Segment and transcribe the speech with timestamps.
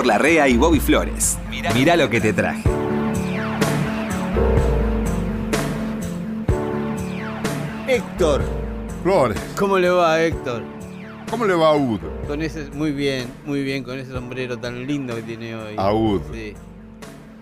[0.00, 1.36] Héctor Larrea y Bobby Flores.
[1.74, 2.62] Mirá lo que te traje.
[7.88, 8.42] Héctor,
[9.02, 10.62] Flores, ¿cómo le va Héctor?
[11.28, 12.00] ¿cómo le va a Ud?
[12.26, 15.74] Con ese, muy bien, muy bien, con ese sombrero tan lindo que tiene hoy.
[15.76, 16.22] Aud.
[16.32, 16.54] Sí.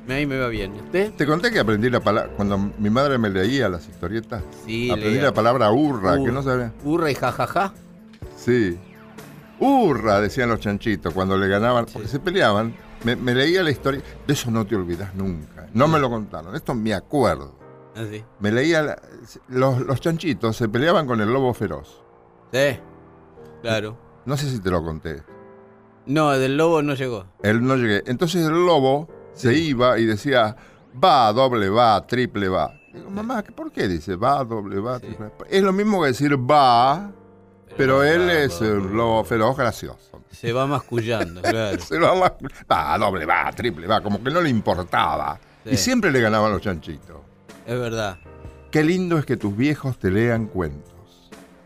[0.09, 0.75] A mí me va bien.
[0.77, 1.13] ¿Y ¿Usted?
[1.15, 5.11] Te conté que aprendí la palabra, cuando mi madre me leía las historietas, Sí, aprendí
[5.13, 5.23] leía.
[5.25, 6.73] la palabra hurra, Ur- que no sabía.
[6.85, 7.73] Urra y jajaja.
[8.37, 8.77] Sí.
[9.61, 12.13] Hurra, decían los chanchitos cuando le ganaban, porque Sí.
[12.13, 12.75] se peleaban.
[13.05, 15.69] Me, me leía la historia, de eso no te olvidas nunca.
[15.73, 17.55] No me lo contaron, esto me acuerdo.
[17.95, 18.25] Así.
[18.41, 19.03] Me leía, la-
[19.49, 22.03] los, los chanchitos se peleaban con el lobo feroz.
[22.53, 22.79] Sí.
[23.63, 23.97] Claro.
[24.25, 25.23] No sé si te lo conté.
[26.07, 27.27] No, del lobo no llegó.
[27.43, 28.03] Él no llegué.
[28.07, 30.57] Entonces el lobo se iba y decía,
[31.03, 32.73] va, doble va, triple va.
[32.93, 35.07] Digo, mamá, ¿qué- ¿por qué dice va, doble va, Sí.
[35.07, 35.47] triple va?
[35.51, 37.13] Es lo mismo que decir va,
[37.79, 40.21] pero él es un lobo feroz gracioso.
[40.31, 41.81] Se va mascullando, claro.
[41.83, 42.13] Se va,
[42.71, 45.41] va, doble va, triple va, como que no le importaba.
[45.65, 45.71] Sí.
[45.71, 47.17] Y siempre le ganaban los chanchitos.
[47.67, 48.19] Es verdad.
[48.71, 50.93] Qué lindo es que tus viejos te lean cuentos.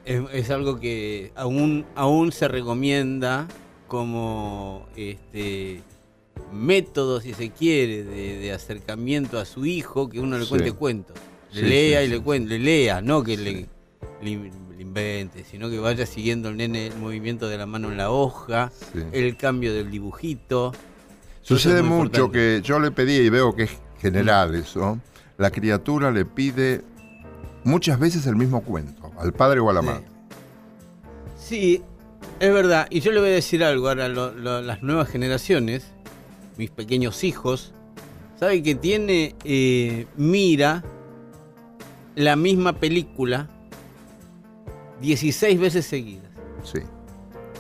[0.05, 3.47] Es, es algo que aún, aún se recomienda
[3.89, 5.83] como este
[6.53, 10.51] método, si se quiere, de, de acercamiento a su hijo, que uno le Sí.
[10.51, 11.17] cuente cuentos.
[11.53, 13.67] Le Sí, lea y le cuente, le lea, no que le,
[14.23, 17.97] le- le invente, sino que vaya siguiendo el nene el movimiento de la mano en
[17.97, 19.01] la hoja, Sí.
[19.13, 20.73] el cambio del dibujito.
[21.43, 22.33] Sucede mucho importante.
[22.39, 24.99] que yo le pedí y veo que es general eso.
[25.39, 26.83] La criatura le pide
[27.65, 29.87] muchas veces el mismo cuento, al padre o a la Sí.
[29.87, 30.05] madre.
[31.37, 31.83] Sí,
[32.41, 32.87] es verdad.
[32.91, 35.85] Y yo le voy a decir algo ahora, lo- lo- las nuevas generaciones,
[36.57, 37.73] mis pequeños hijos,
[38.39, 40.85] saben que tiene, eh, mira
[42.15, 43.49] la misma película
[45.03, 46.31] 16 veces seguidas
[46.65, 46.79] Sí.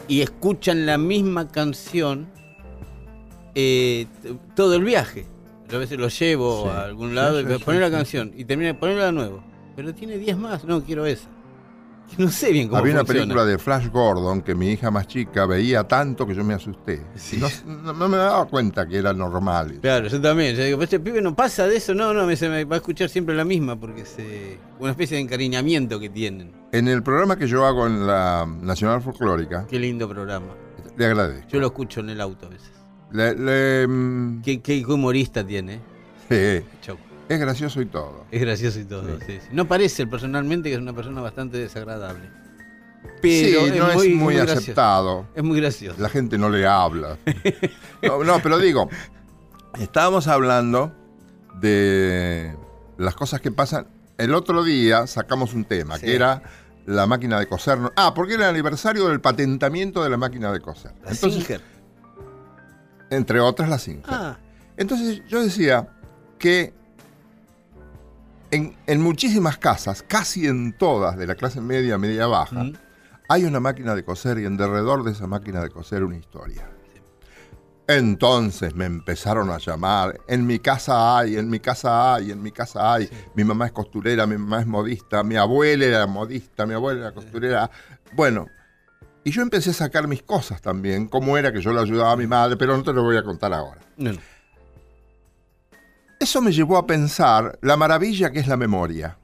[0.08, 2.28] y escuchan la misma canción
[3.54, 4.06] eh,
[4.56, 5.26] todo el viaje.
[5.68, 6.68] Yo a veces lo llevo Sí.
[6.70, 9.42] a algún lado Sí, y poner la canción y termina de ponerla de nuevo.
[9.76, 11.28] Pero tiene 10 más, no quiero esa.
[12.18, 13.22] No sé bien cómo Había una funciona.
[13.22, 17.02] película de Flash Gordon que mi hija más chica veía tanto que yo me asusté.
[17.14, 17.40] Sí.
[17.66, 19.78] No, me daba cuenta que era normal.
[19.80, 20.54] Claro, yo también.
[20.56, 21.94] Yo digo, "Pero este pibe no pasa de eso.
[21.94, 24.16] No, no, me, se me va a escuchar siempre la misma porque es
[24.78, 26.52] una especie de encariñamiento que tienen.
[26.72, 30.48] En el programa que yo hago en la Nacional Folclórica, Qué lindo programa.
[30.96, 31.48] le agradezco.
[31.50, 32.70] Yo lo escucho en el auto a veces.
[33.12, 35.80] Le- le, mm, Qué, qué humorista tiene.
[36.28, 36.96] sí, Chau.
[37.34, 38.26] Es gracioso y todo.
[38.30, 39.18] Es gracioso y todo.
[39.20, 39.24] Sí.
[39.26, 39.48] sí, sí.
[39.52, 42.28] No parece personalmente que es una persona bastante desagradable.
[43.20, 45.26] Pero sí, no es muy, aceptado.
[45.34, 46.00] Es muy gracioso.
[46.00, 47.18] La gente no le habla.
[48.02, 48.90] No, no, pero digo,
[49.78, 50.92] estábamos hablando
[51.60, 52.52] de
[52.98, 53.86] las cosas que pasan.
[54.18, 56.42] El otro día sacamos un tema, que era
[56.84, 57.78] la máquina de coser.
[57.94, 60.92] Ah, porque era el aniversario del patentamiento de la máquina de coser.
[61.04, 61.60] La Entonces, Singer.
[63.10, 64.04] entre otras, la Singer.
[64.08, 64.36] Ah,
[64.76, 65.88] Entonces yo decía
[66.40, 66.74] que
[68.52, 72.74] en, en muchísimas casas, casi en todas de la clase media, media baja, mm,
[73.28, 76.68] hay una máquina de coser y en derredor de esa máquina de coser una historia.
[77.88, 82.52] Entonces me empezaron a llamar, en mi casa hay, en mi casa hay, en mi
[82.52, 86.74] casa hay, mi mamá es costurera, mi mamá es modista, mi abuela era modista, mi
[86.74, 87.70] abuela era costurera.
[88.12, 88.46] Bueno,
[89.24, 92.16] y yo empecé a sacar mis cosas también, cómo era que yo le ayudaba a
[92.16, 93.80] mi madre, pero no te lo voy a contar ahora.
[93.96, 94.18] no, no.
[96.22, 99.18] Eso me llevó a pensar la maravilla que es la memoria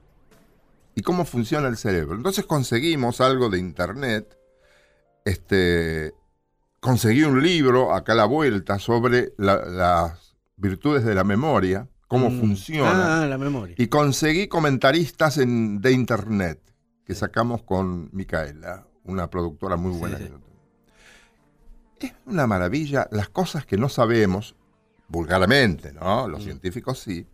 [0.96, 2.16] y cómo funciona el cerebro.
[2.16, 4.36] Entonces conseguimos algo de internet,
[5.24, 6.12] este,
[6.80, 12.30] conseguí un libro acá a la vuelta sobre la- las virtudes de la memoria, cómo
[12.30, 12.40] Mm.
[12.40, 13.76] funciona, Ah, la memoria.
[13.78, 16.60] y conseguí comentaristas en- de internet
[17.06, 20.18] que sacamos con Micaela, una productora muy Sí, buena.
[20.18, 20.24] sí.
[20.24, 20.40] tengo.
[22.00, 24.56] Es una maravilla las cosas que no sabemos,
[25.08, 26.28] vulgarmente, ¿no?
[26.28, 26.44] Los Mm.
[26.44, 27.26] científicos sí,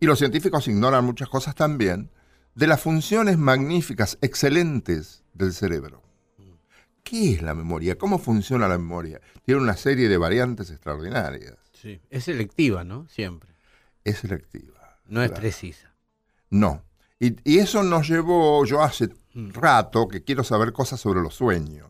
[0.00, 2.10] y los científicos ignoran muchas cosas también,
[2.54, 6.02] de las funciones magníficas, excelentes del cerebro.
[7.04, 7.96] ¿Qué es la memoria?
[7.96, 9.20] ¿Cómo funciona la memoria?
[9.44, 11.54] Tiene una serie de variantes extraordinarias.
[11.72, 12.00] Sí.
[12.10, 13.06] Es selectiva, ¿no?
[13.08, 13.50] Siempre.
[14.04, 14.98] Es selectiva.
[15.06, 15.94] No es precisa.
[16.50, 16.82] No.
[17.18, 19.50] Y, y eso nos llevó, yo hace Mm.
[19.52, 21.88] rato que quiero saber cosas sobre los sueños.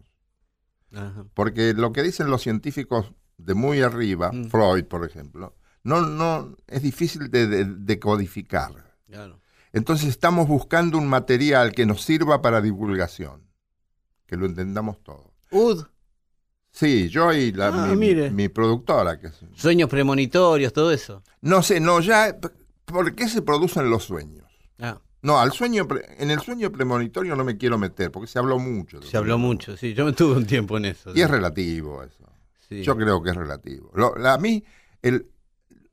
[0.92, 1.24] Ajá.
[1.34, 4.48] Porque lo que dicen los científicos de muy arriba, Mm.
[4.50, 5.54] Freud, por ejemplo,
[5.84, 8.72] no, no, es difícil de, de- de codificar.
[9.08, 9.40] Claro.
[9.72, 13.42] Entonces estamos buscando un material que nos sirva para divulgación,
[14.26, 15.32] que lo entendamos todo.
[15.50, 15.84] Ud,
[16.70, 18.30] Sí, yo y la, Ah, mi, mire.
[18.30, 19.18] mi productora.
[19.18, 21.22] Que es- sueños premonitorios, todo eso.
[21.40, 22.36] no sé, no, ya,
[22.84, 24.46] ¿por qué se producen los sueños?
[24.78, 25.88] Ah, No, al sueño,
[26.18, 29.02] en el sueño premonitorio no me quiero meter, porque se habló mucho.
[29.02, 29.92] se habló mucho, sí.
[29.94, 31.10] Yo me tuve un tiempo en eso.
[31.10, 31.20] Y sí.
[31.22, 32.27] es relativo eso.
[32.68, 32.82] Sí.
[32.82, 33.90] Yo creo que es relativo.
[33.94, 34.62] Lo- la- a mí,
[35.02, 35.26] el,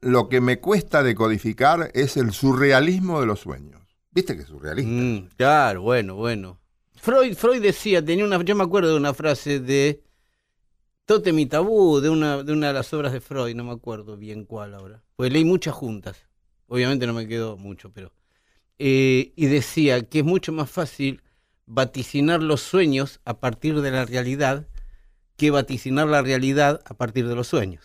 [0.02, 3.82] lo que me cuesta decodificar es el surrealismo de los sueños.
[4.12, 4.92] ¿Viste que es surrealista?
[4.92, 6.60] Mm, claro, bueno, bueno.
[6.96, 10.02] Freud, Freud decía, tenía una, yo me acuerdo de una frase de
[11.06, 14.18] Totem y Tabú, de una, de una de las obras de Freud, no me acuerdo
[14.18, 15.04] bien cuál ahora.
[15.16, 16.18] Pues leí muchas juntas.
[16.68, 18.12] Obviamente no me quedó mucho, pero.
[18.80, 21.22] eh, y decía que es mucho más fácil
[21.68, 24.68] vaticinar los sueños a partir de la realidad
[25.38, 27.84] que vaticinar la realidad a partir de los sueños.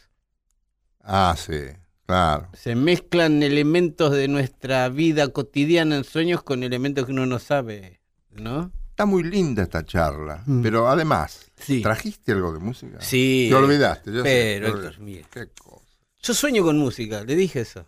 [1.02, 1.58] Ah, sí,
[2.06, 2.49] claro.
[2.55, 8.00] Se mezclan elementos de nuestra vida cotidiana en sueños con elementos que uno no sabe,
[8.31, 8.70] ¿no?
[8.91, 10.62] Está muy linda esta charla, Mm.
[10.62, 11.81] pero además, Sí.
[11.82, 12.99] ¿trajiste algo de música?
[13.00, 13.47] Sí.
[13.50, 14.12] Te olvidaste.
[14.12, 14.23] Yo sé,
[14.61, 15.25] Pero, te Héctor, mire.
[15.32, 15.85] Qué cosa.
[16.23, 17.87] Yo sueño con música, le dije eso.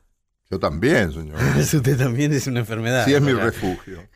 [0.50, 1.38] Yo también, señor.
[1.59, 3.05] Eso usted también es una enfermedad.
[3.05, 4.09] Sí, es mi refugio.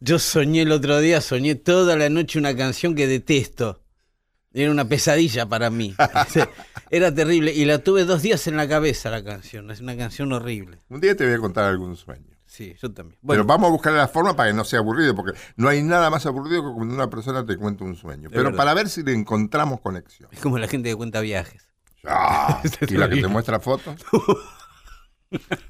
[0.00, 3.80] Yo soñé el otro día, soñé toda la noche una canción que detesto.
[4.54, 5.94] Era una pesadilla para mí.
[6.90, 7.52] Era terrible.
[7.52, 9.68] Y la tuve dos días en la cabeza la canción.
[9.72, 10.78] Es una canción horrible.
[10.88, 12.34] Un día te voy a contar algún sueño.
[12.46, 13.18] Sí, yo también.
[13.20, 15.82] Pero Bueno, vamos a buscar la forma para que no sea aburrido, porque no hay
[15.82, 18.28] nada más aburrido que cuando una persona te cuenta un sueño.
[18.30, 18.56] Pero verdad.
[18.56, 20.28] para ver si le encontramos conexión.
[20.30, 21.68] es como la gente que cuenta viajes.
[22.04, 23.96] Ah, y la que te muestra fotos.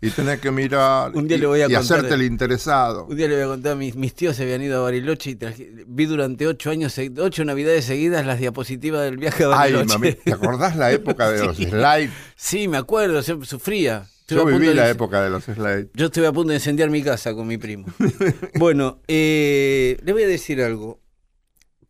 [0.01, 3.07] y tenés que mirar Un día y, le voy a y contar hacerte el interesado.
[3.07, 5.35] Un día le voy a contar, mis, mis tíos se habían ido a Bariloche y
[5.37, 9.99] traje- vi durante ocho años, ocho navidades seguidas las diapositivas del viaje a Ay, Bariloche.
[9.99, 11.65] mami, ¿te acordás la época de los Sí.
[11.67, 12.11] slides?
[12.37, 14.07] Sí, me acuerdo, yo sufría.
[14.21, 15.89] Estuve Yo viví de la época de los slides.
[15.93, 17.87] Yo estuve a punto de incendiar mi casa con mi primo.
[18.59, 20.99] bueno, eh, le voy a decir algo.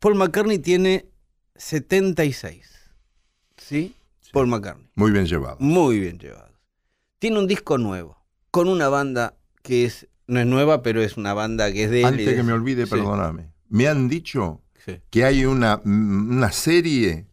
[0.01, 1.07] Paul McCartney tiene
[1.57, 2.67] 76.
[3.57, 3.95] ¿Sí?
[4.33, 4.89] Paul McCartney.
[4.97, 5.57] Muy bien llevado.
[5.61, 6.53] Muy bien llevado.
[7.25, 8.19] Tiene un disco nuevo,
[8.51, 12.05] con una banda que es, no es nueva, pero es una banda que es de
[12.05, 13.49] Antes de- que me olvide, Sí, perdóname.
[13.71, 15.01] Me han dicho sí.
[15.09, 17.25] que hay una, mm, una serie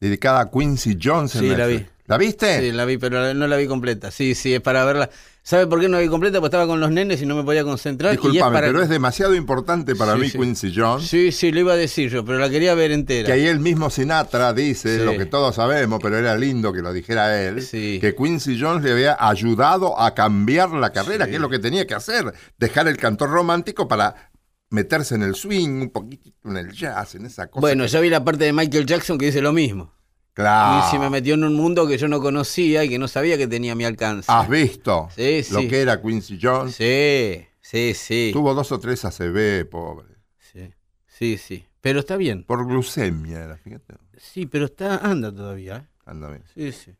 [0.00, 1.86] dedicada a Quincy Jones en Sí, la vi.
[2.04, 2.60] ¿La viste?
[2.60, 4.10] Sí, la vi, pero no la vi completa.
[4.10, 5.08] Sí, sí, es para verla.
[5.48, 6.40] ¿Sabe por qué no vi completa?
[6.40, 8.12] Porque estaba con los nenes y no me podía concentrar.
[8.12, 10.36] y es Disculpame, para- pero es demasiado importante para Sí, mí sí.
[10.38, 11.06] Quincy Jones.
[11.08, 13.24] Sí, sí, lo iba a decir yo, pero la quería ver entera.
[13.24, 15.04] Que ahí el mismo Sinatra dice Sí.
[15.06, 18.92] lo que todos sabemos, pero era lindo que lo dijera él, que Quincy Jones le
[18.92, 22.98] había ayudado a cambiar la carrera, que es lo que tenía que hacer, dejar el
[22.98, 24.30] cantor romántico para
[24.68, 27.62] meterse en el swing, un poquitito en el jazz, en esa cosa.
[27.62, 29.94] Bueno, que- yo vi la parte de Michael Jackson que dice lo mismo.
[30.42, 30.86] Claro.
[30.86, 33.36] Y se me metió en un mundo que yo no conocía y que no sabía
[33.36, 34.30] que tenía a mi alcance.
[34.30, 35.68] ¿Has visto Sí, lo sí.
[35.68, 36.74] que era Quincy Jones?
[36.76, 38.30] Sí, sí, sí.
[38.32, 40.08] Tuvo dos o tres ACV, pobre.
[40.38, 40.72] Sí,
[41.06, 41.64] sí, sí.
[41.80, 42.44] Pero está bien.
[42.44, 43.94] Por glucemia era, fíjate.
[44.16, 45.76] Sí, pero está anda todavía.
[45.76, 45.86] ¿eh?
[46.06, 46.44] Anda bien.
[46.54, 46.92] Sí, sí.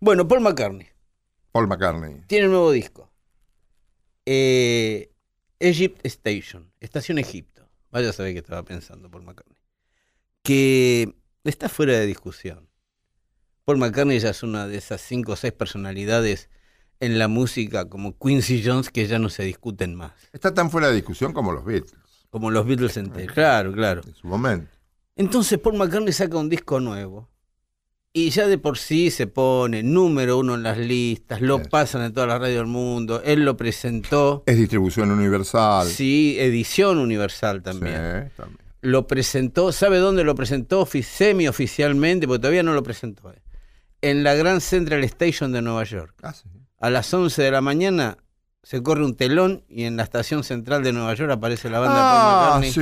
[0.00, 0.88] Bueno, Paul McCartney
[1.52, 2.22] Paul McCartney.
[2.26, 3.10] tiene un nuevo disco.
[4.26, 5.10] Eh,
[5.58, 7.66] Egypt Station, Estación Egipto.
[7.90, 9.56] Vaya a saber qué estaba pensando Paul McCartney.
[10.42, 11.14] Que
[11.50, 12.68] está fuera de discusión.
[13.64, 16.48] Paul McCartney ya es una de esas cinco o seis personalidades
[17.00, 20.12] en la música como Quincy Jones que ya no se discuten más.
[20.32, 21.94] Está tan fuera de discusión como los Beatles
[22.30, 23.32] Como los Beatles enteros.
[23.34, 24.02] Claro, claro.
[24.06, 24.70] en su momento.
[25.16, 27.28] Entonces Paul McCartney saca un disco nuevo.
[28.12, 31.64] Y ya de por sí se pone número uno en las listas, lo Sí.
[31.70, 33.20] pasan en todas las radios del mundo.
[33.22, 34.42] Él lo presentó.
[34.46, 35.86] Es distribución universal.
[35.86, 38.30] Sí, edición universal también.
[38.30, 38.65] Sí, también.
[38.86, 40.86] Lo presentó, ¿sabe dónde lo presentó?
[40.86, 43.32] Ofi- Semi-oficialmente, porque todavía no lo presentó.
[43.32, 43.42] eh.
[44.00, 46.14] En la Grand Central Station de Nueva York.
[46.22, 46.44] Ah, sí.
[46.78, 48.18] A las 11 de la mañana
[48.62, 51.94] se corre un telón y en la estación central de Nueva York aparece la banda
[51.96, 52.72] Paul Ah, McCartney.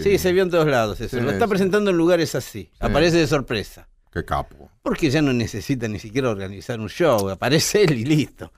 [0.00, 0.10] sí.
[0.10, 1.16] Sí, se vio en todos lados eso.
[1.18, 2.70] Sí, lo está presentando en lugares así.
[2.78, 3.88] Aparece de sorpresa.
[4.12, 4.70] Qué capo.
[4.82, 7.30] Porque ya no necesita ni siquiera organizar un show.
[7.30, 8.52] Aparece él y listo.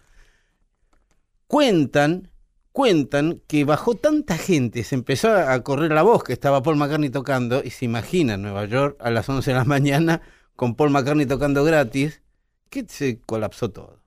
[1.46, 2.30] Cuentan,
[2.74, 7.08] cuentan que bajó tanta gente, se empezó a correr la voz que estaba Paul McCartney
[7.08, 10.22] tocando, y se imagina en Nueva York a las 11 de la mañana
[10.56, 12.20] con Paul McCartney tocando gratis,
[12.70, 14.00] que se colapsó todo.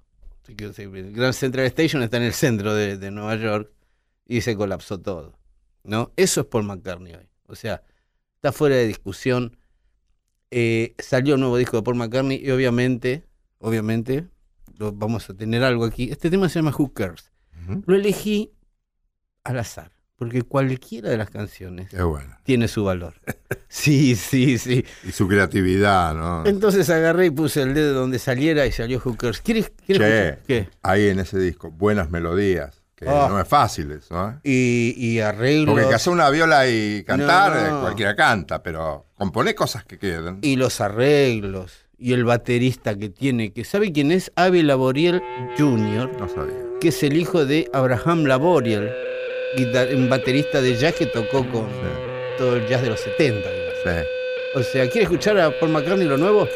[0.49, 3.71] El Grand Central Station está en el centro de, de Nueva York
[4.25, 5.39] y se colapsó todo.
[5.85, 6.11] ¿no?
[6.17, 7.29] Eso es Paul McCartney hoy.
[7.47, 7.83] O sea,
[8.35, 9.55] está fuera de discusión.
[10.51, 13.23] Eh, salió un nuevo disco de Paul McCartney y obviamente,
[13.59, 14.27] obviamente,
[14.77, 16.11] lo, vamos a tener algo aquí.
[16.11, 17.31] Este tema se llama Who Cares.
[17.63, 17.83] Ujú.
[17.85, 18.51] Lo elegí
[19.47, 22.37] al azar, porque cualquiera de las canciones bueno.
[22.43, 23.13] tiene su valor.
[23.69, 24.85] Sí, sí, sí.
[25.03, 26.45] Y su creatividad, ¿no?
[26.45, 29.41] Entonces agarré y puse el dedo donde saliera y salió Cares.
[29.41, 30.43] ¿Quieres, quieres Che.
[30.47, 30.69] ¿Qué?
[30.83, 32.81] Ahí en ese disco, buenas melodías.
[32.95, 33.27] Que Ah.
[33.29, 34.33] no es fácil eso, ¿eh?
[34.43, 35.73] Y, y arreglos.
[35.75, 37.81] Porque que hacer una viola y cantar, No, eh, no.
[37.81, 40.39] cualquiera canta, pero componer cosas que queden.
[40.41, 41.73] y los arreglos.
[41.97, 44.31] Y el baterista que tiene, que ¿sabe quién es?
[44.35, 45.21] Avi Laboriel
[45.57, 46.55] Jr., No sabía.
[46.79, 48.91] que es el hijo de Abraham Laboriel,
[49.65, 53.49] un baterista de jazz que tocó con Sí, todo el jazz de los 70.
[53.49, 53.73] digamos.
[53.83, 53.89] sí.
[54.53, 56.47] O sea, ¿quiere escuchar a Paul McCartney lo nuevo?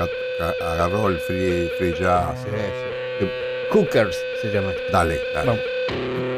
[0.62, 2.40] Agarró el free, free jazz.
[2.44, 3.28] Sí.
[3.70, 4.74] Cookers se llama.
[4.92, 5.48] Dale, dale.
[5.48, 6.31] Vamos.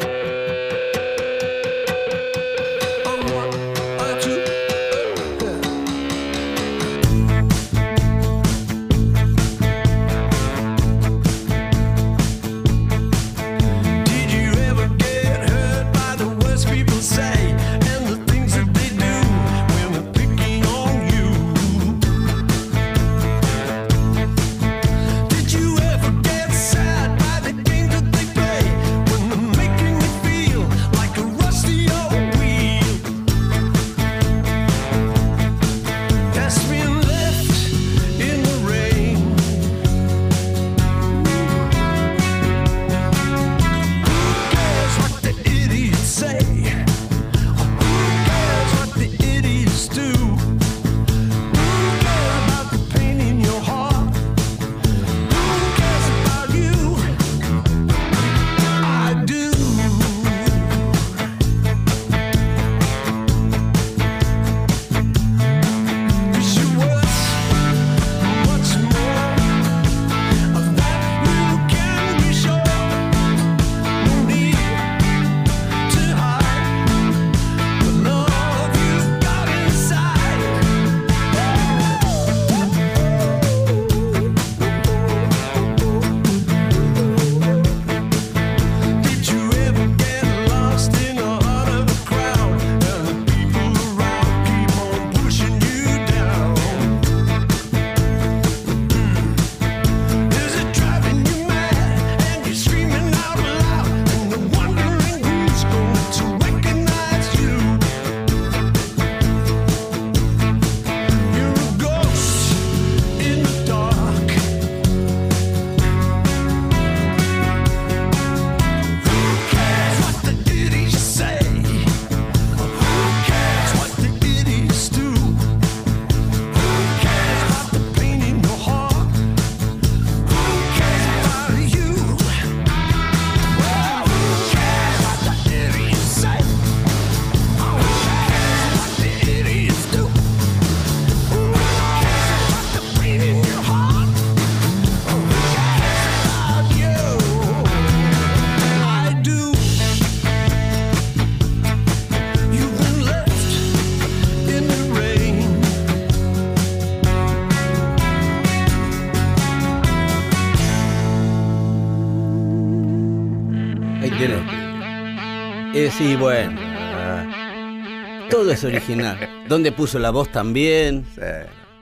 [168.53, 169.45] Es original.
[169.49, 171.05] ¿Dónde puso la voz también?
[171.15, 171.21] Sí.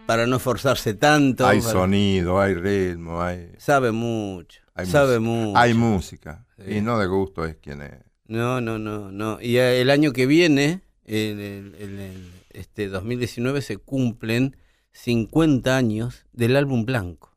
[0.07, 1.45] Para no esforzarse tanto.
[1.47, 4.61] Hay para- sonido, hay ritmo, hay, Sabe mucho.
[4.73, 5.45] hay sabe música.
[5.47, 5.57] mucho.
[5.59, 6.45] Hay música.
[6.57, 6.75] Sí.
[6.77, 7.93] Y no de gusto es quien es.
[8.27, 9.39] No, no, no, no.
[9.41, 14.55] Y el año que viene, en el, en el, este 2019, se cumplen
[14.93, 17.35] 50 años del álbum blanco.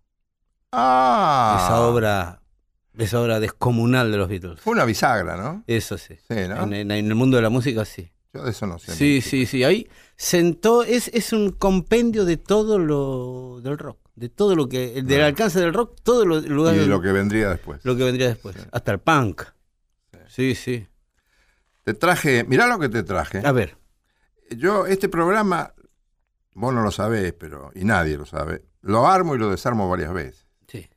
[0.73, 1.61] Ah.
[1.65, 2.43] Esa obra,
[2.99, 4.61] esa obra descomunal de los Beatles.
[4.61, 5.63] Fue una bisagra, ¿no?
[5.67, 6.15] Eso sí.
[6.29, 6.63] Sí, ¿no?
[6.65, 8.11] En, en- en el mundo de la música sí.
[8.35, 8.93] Yo de eso no sé.
[8.95, 9.63] Sí, sí, sí.
[9.65, 13.99] Ahí sentó, es, es un compendio de todo lo del rock.
[14.17, 17.11] De todo lo que, del alcance del rock, todo lo, Y lugar de lo que
[17.13, 17.81] vendría después.
[17.85, 18.55] lo que vendría después.
[18.57, 18.63] Sí.
[18.73, 19.43] Hasta el punk.
[20.29, 20.87] Sí, sí.
[21.85, 23.41] Te traje, mirá lo que te traje.
[23.45, 23.77] A ver.
[24.51, 25.75] Yo, este programa,
[26.55, 30.13] vos no lo sabés, pero, y nadie lo sabe, lo armo y lo desarmo varias
[30.13, 30.47] veces.
[30.69, 30.89] Sí.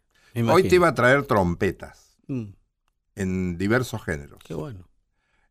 [0.50, 2.50] Hoy te iba a traer trompetas Mm,
[3.16, 4.40] en diversos géneros.
[4.44, 4.88] qué bueno.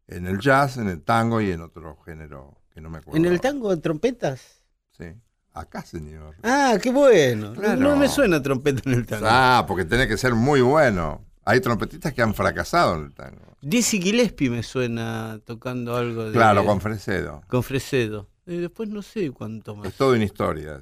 [0.09, 3.19] En el jazz, en el tango y en otro género que no me acuerdo.
[3.19, 4.63] ¿En el tango de trompetas?
[4.97, 5.07] Sí.
[5.53, 6.37] Acá, señor.
[6.43, 7.55] Ah, qué bueno.
[7.55, 7.81] Claro.
[7.81, 9.27] No me suena trompeta en el tango.
[9.29, 11.25] Ah, porque tiene que ser muy bueno.
[11.45, 13.57] Hay trompetistas que han fracasado en el tango.
[13.63, 16.33] Dizzy Gillespie me suena tocando algo de.
[16.33, 17.43] Claro, con Fresedo.
[17.49, 18.29] con Fresedo.
[18.47, 19.89] Y después no sé cuánto más.
[19.89, 20.81] Es toda una historia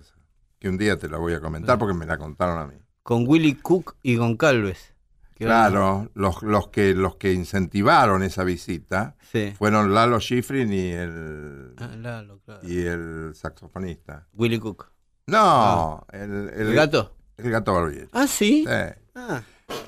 [0.58, 2.74] que un día te la voy a comentar porque me la contaron a mí.
[3.02, 4.78] Con Willy Cook y Goncalves.
[4.78, 4.93] que van-
[5.34, 9.52] Claro, los, los, que, los que incentivaron esa visita Sí.
[9.58, 12.60] fueron Lalo Schifrin y el, Ah, Lalo, claro.
[12.62, 14.28] y el saxofonista.
[14.34, 14.92] Willy Cook.
[15.26, 16.52] No, el, el, Ah.
[16.60, 17.16] ¿El gato?
[17.36, 18.08] El gato Barbieri.
[18.12, 18.64] Ah, sí.
[18.66, 18.94] Sí.
[19.16, 19.42] Ah,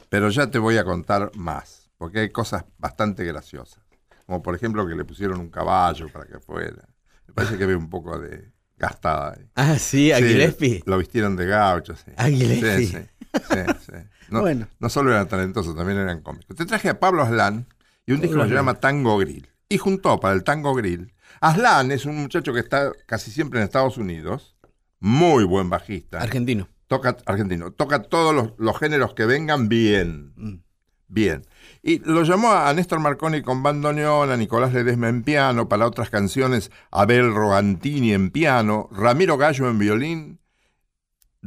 [0.08, 3.82] Pero ya te voy a contar más, porque hay cosas bastante graciosas.
[4.26, 6.88] Como por ejemplo que le pusieron un caballo para que fuera.
[7.28, 9.48] Me parece que había un poco de gastada ahí.
[9.54, 10.82] ah sí, a Sí, Gillespie.
[10.86, 12.10] Lo vistieron de gaucho, sí.
[12.16, 12.86] A Gillespie.
[12.86, 12.98] Sí,
[13.38, 13.92] sí, sí, sí.
[14.30, 14.66] No, Bueno.
[14.78, 16.56] no solo eran talentosos, también eran cómicos.
[16.56, 17.66] Te traje a Pablo Aslan
[18.06, 19.48] y un disco que Pablo se llama Tango Grill.
[19.68, 21.12] Y juntó para el Tango Grill.
[21.40, 24.56] Aslan es un muchacho que está casi siempre en Estados Unidos,
[25.00, 26.18] muy buen bajista.
[26.20, 26.68] Argentino.
[26.88, 30.60] toca argentino, toca todos los, los géneros que vengan bien, Mm.
[31.08, 31.42] bien.
[31.82, 36.10] Y lo llamó a Néstor Marconi con bandoneón, a Nicolás Ledesma en piano, para otras
[36.10, 40.38] canciones Abel Rogantini en piano, Ramiro Gallo en violín,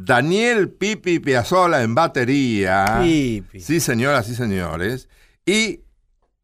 [0.05, 2.99] Daniel Pipi Piazzolla en batería.
[3.03, 3.59] Pipi.
[3.59, 5.09] Sí, señoras y señores.
[5.45, 5.81] Y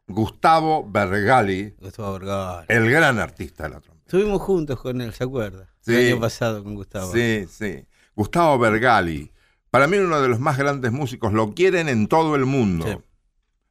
[0.08, 2.66] Gustavo Bergali, Gustavo Vergara.
[2.68, 4.06] el gran artista de la trompeta.
[4.06, 5.70] Estuvimos juntos con él, ¿se acuerda?
[5.82, 5.96] Sí.
[5.96, 7.12] El año pasado con Gustavo.
[7.12, 7.86] Sí, sí.
[8.16, 9.32] Gustavo Bergali.
[9.70, 11.34] Para mí uno de los más grandes músicos.
[11.34, 12.86] Lo quieren en todo el mundo.
[12.88, 12.98] Sí.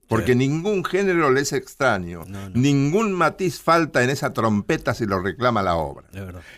[0.09, 0.39] Porque Sí.
[0.39, 2.25] ningún género le es extraño.
[2.27, 2.55] No, no.
[2.55, 6.07] Ningún matiz falta en esa trompeta si lo reclama la obra.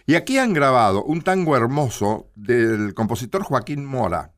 [0.07, 4.33] Y aquí han grabado un tango hermoso del compositor Joaquín Mora,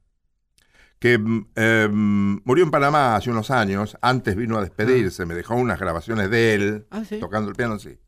[0.99, 3.97] que mm, eh, murió en Panamá hace unos años.
[4.03, 7.19] Antes vino a despedirse, me dejó unas grabaciones de él Ah, sí.
[7.21, 7.99] tocando el piano, sí.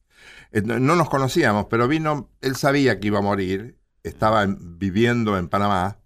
[0.52, 4.78] Eh, No no nos conocíamos, pero vino, él sabía que iba a morir, estaba en-
[4.78, 5.98] viviendo en Panamá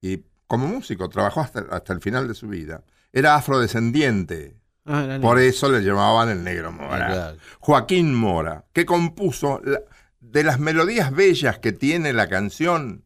[0.00, 2.82] y como músico trabajó hasta, hasta el final de su vida.
[3.16, 7.06] Era afrodescendiente, Ah, era por eso le llamaban el negro Mora.
[7.06, 7.36] Claro.
[7.60, 9.80] Joaquín Mora, que compuso la-
[10.20, 13.04] de las melodías bellas que tiene la canción,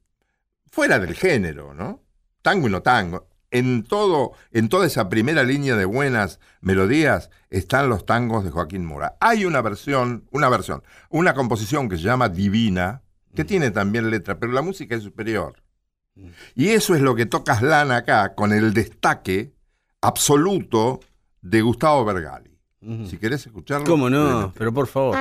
[0.70, 2.02] fuera del género, ¿no?
[2.42, 3.28] Tango y no tango.
[3.52, 8.84] En, todo, en toda esa primera línea de buenas melodías están los tangos de Joaquín
[8.84, 9.16] Mora.
[9.20, 13.02] Hay una versión, una versión, una composición que se llama Divina,
[13.34, 15.62] que tiene también letra, pero la música es superior.
[16.54, 19.52] Y eso es lo que toca Aslan acá, con el destaque
[20.00, 21.00] absoluto
[21.42, 22.50] de Gustavo Bergali.
[23.06, 23.86] Si querés escucharlo.
[23.86, 24.52] ¿Cómo no?
[24.56, 25.16] Pero por favor.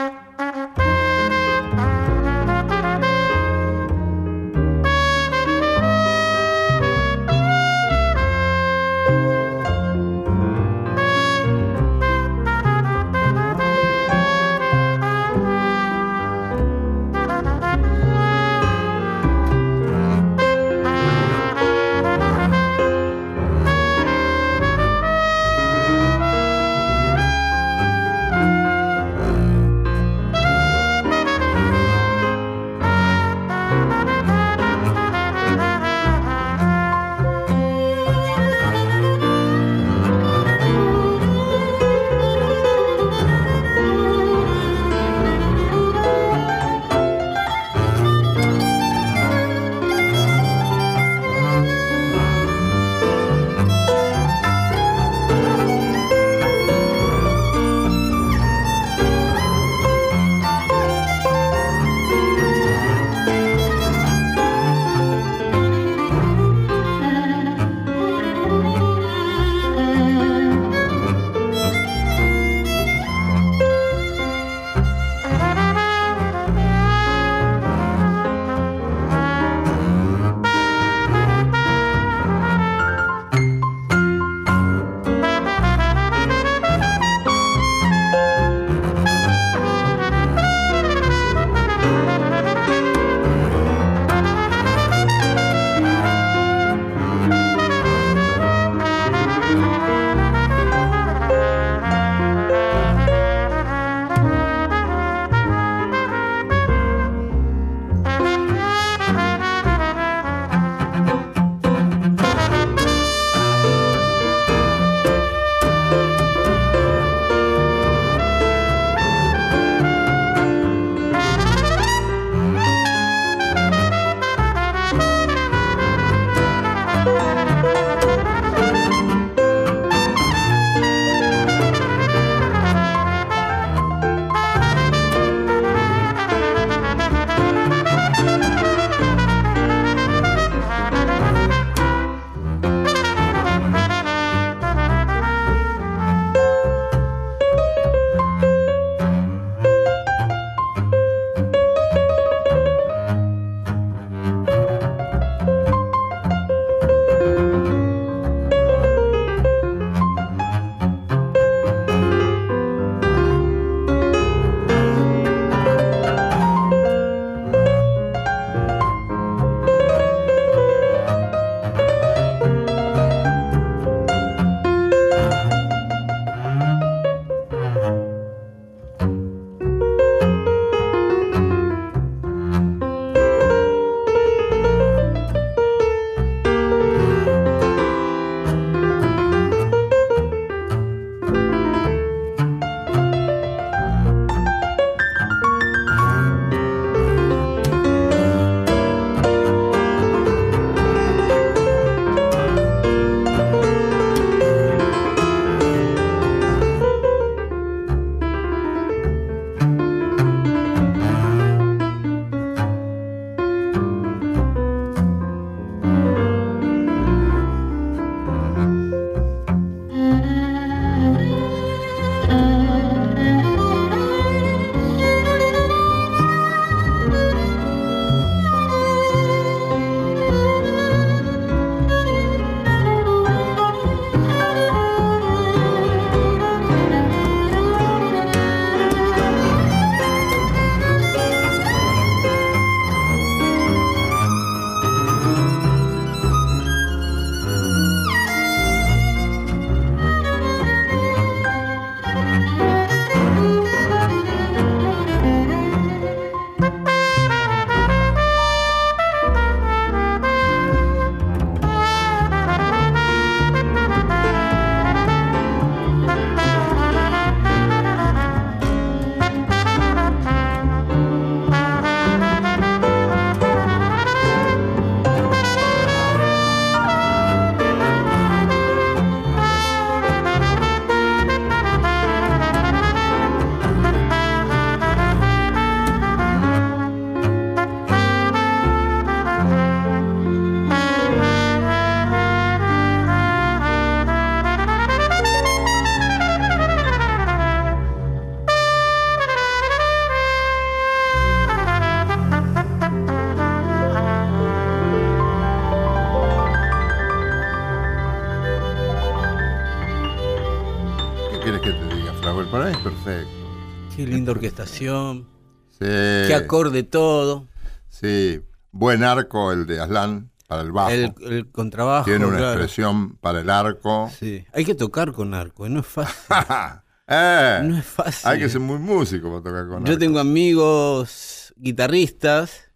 [314.32, 315.28] Orquestación,
[315.72, 315.86] Sí.
[316.28, 317.48] qué acorde todo,
[317.90, 318.42] Sí.
[318.72, 320.90] Buen arco el de Aslan para el bajo.
[320.92, 322.06] el, el contrabajo.
[322.06, 322.52] Tiene una claro.
[322.54, 324.12] expresión para el arco.
[324.20, 325.70] Sí, hay que tocar con arco, ¿eh?
[325.70, 326.16] no es fácil.
[327.12, 328.30] Eh, No es fácil.
[328.30, 329.98] Hay que ser muy músico para tocar con Yo arco.
[330.00, 332.69] tengo amigos guitarristas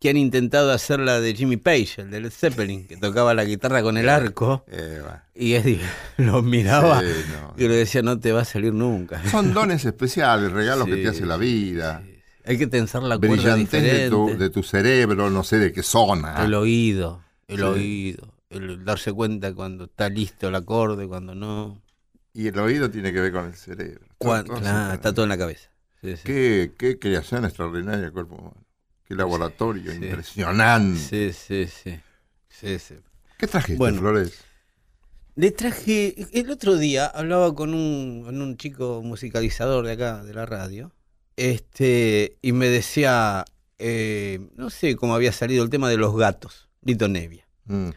[0.00, 3.44] que han intentado hacer la de Jimmy Page, el de Led Zeppelin, que tocaba la
[3.44, 4.64] guitarra con el arco.
[4.68, 5.02] Eh.
[5.34, 5.80] Y es, di-
[6.16, 7.54] los miraba Sí, no.
[7.62, 9.22] y le decía, no te va a salir nunca.
[9.28, 12.02] Son dones especiales, regalos que te hace la vida.
[12.46, 14.08] Hay que tensar la cuerda de diferente.
[14.08, 16.42] tu, de tu cerebro, no sé de qué zona.
[16.44, 18.34] El oído, el oído.
[18.48, 21.80] El darse cuenta cuando está listo el acorde, cuando no.
[22.32, 24.00] Y el oído tiene que ver con el cerebro.
[24.18, 25.68] Cuan- Todo- claro, está todo en la cabeza.
[26.24, 28.56] Qué, qué creación extraordinaria el cuerpo humano.
[29.10, 29.96] Qué laboratorio Sí.
[30.04, 31.00] impresionante.
[31.00, 31.98] Sí, sí, sí.
[32.48, 32.94] Sí, sí.
[33.38, 33.98] ¿Qué trajiste, Bueno.
[33.98, 34.38] Flores?
[35.34, 40.32] Le traje, el otro día hablaba con un, con un chico musicalizador de acá, de
[40.32, 40.92] la radio,
[41.34, 43.44] este, y me decía,
[43.80, 47.48] eh, no sé cómo había salido el tema de los gatos, Lito Nevia.
[47.64, 47.88] Mm.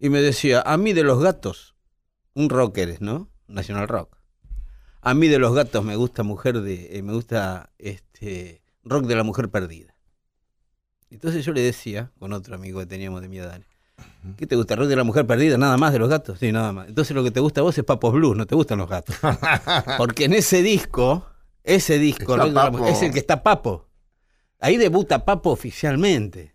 [0.00, 1.76] Y me decía, a mí de los gatos,
[2.34, 3.30] un rock eres, ¿no?
[3.46, 4.16] National Rock.
[5.00, 9.14] A mí de los gatos me gusta mujer de, eh, me gusta este rock de
[9.14, 9.94] la mujer perdida.
[11.10, 13.60] Entonces yo le decía, con otro amigo que teníamos de mi edad,
[14.36, 14.74] ¿qué te gusta?
[14.76, 15.56] ¿Rock de la mujer perdida?
[15.56, 16.38] ¿Nada más de los gatos?
[16.40, 16.88] Sí, nada más.
[16.88, 19.16] Entonces lo que te gusta a vos es Papos Blues, no te gustan los gatos.
[19.98, 21.26] Porque en ese disco,
[21.62, 22.70] ese disco, de la.
[22.70, 23.88] Mujer- es el que está Papo.
[24.58, 26.54] Ahí debuta Papo oficialmente.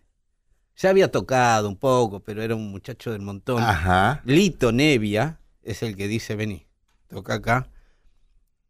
[0.76, 3.62] Ya había tocado un poco, pero era un muchacho del montón.
[3.62, 4.22] Ajá.
[4.24, 6.66] Lito Nevia es el que dice, vení,
[7.08, 7.68] toca acá.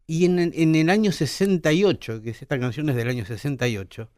[0.06, 4.10] Y en en el año 68, que es esta canción es del año 68,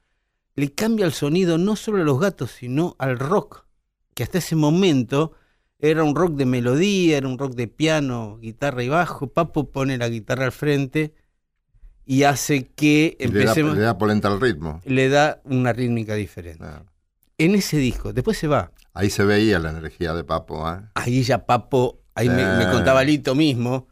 [0.57, 3.67] le cambia el sonido no solo a los gatos, sino al rock,
[4.15, 5.33] que hasta ese momento
[5.79, 9.27] era un rock de melodía, era un rock de piano, guitarra y bajo.
[9.27, 11.13] Papo pone la guitarra al frente
[12.07, 14.81] y hace que Y le da, empecemos, le da polenta al ritmo.
[14.85, 16.65] le da una rítmica diferente.
[16.65, 16.85] Ah.
[17.37, 20.71] En ese disco, después se va, Ahí se veía la energía de Papo.
[20.71, 20.81] ¿eh?
[20.95, 23.89] ahí ya Papo, ahí me, me contaba Lito mismo,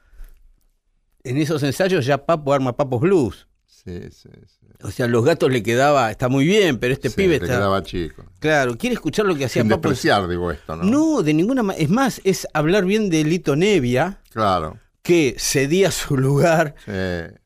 [1.25, 3.49] en esos ensayos ya Papo arma Papos Blues.
[3.85, 4.67] Sí, sí, sí.
[4.83, 7.47] O sea, los gatos le quedaba, está muy bien, pero este Sí, pibe está...
[7.49, 8.25] quedaba chico.
[8.39, 9.89] Claro, ¿quiere escuchar lo que hacía Sin Papo?
[9.89, 10.85] despreciar, digo esto, ¿no?
[10.85, 11.83] No, de ninguna manera.
[11.83, 14.79] Es más, es hablar bien de Lito Nevia, Claro.
[15.03, 16.93] que cedía su lugar sí.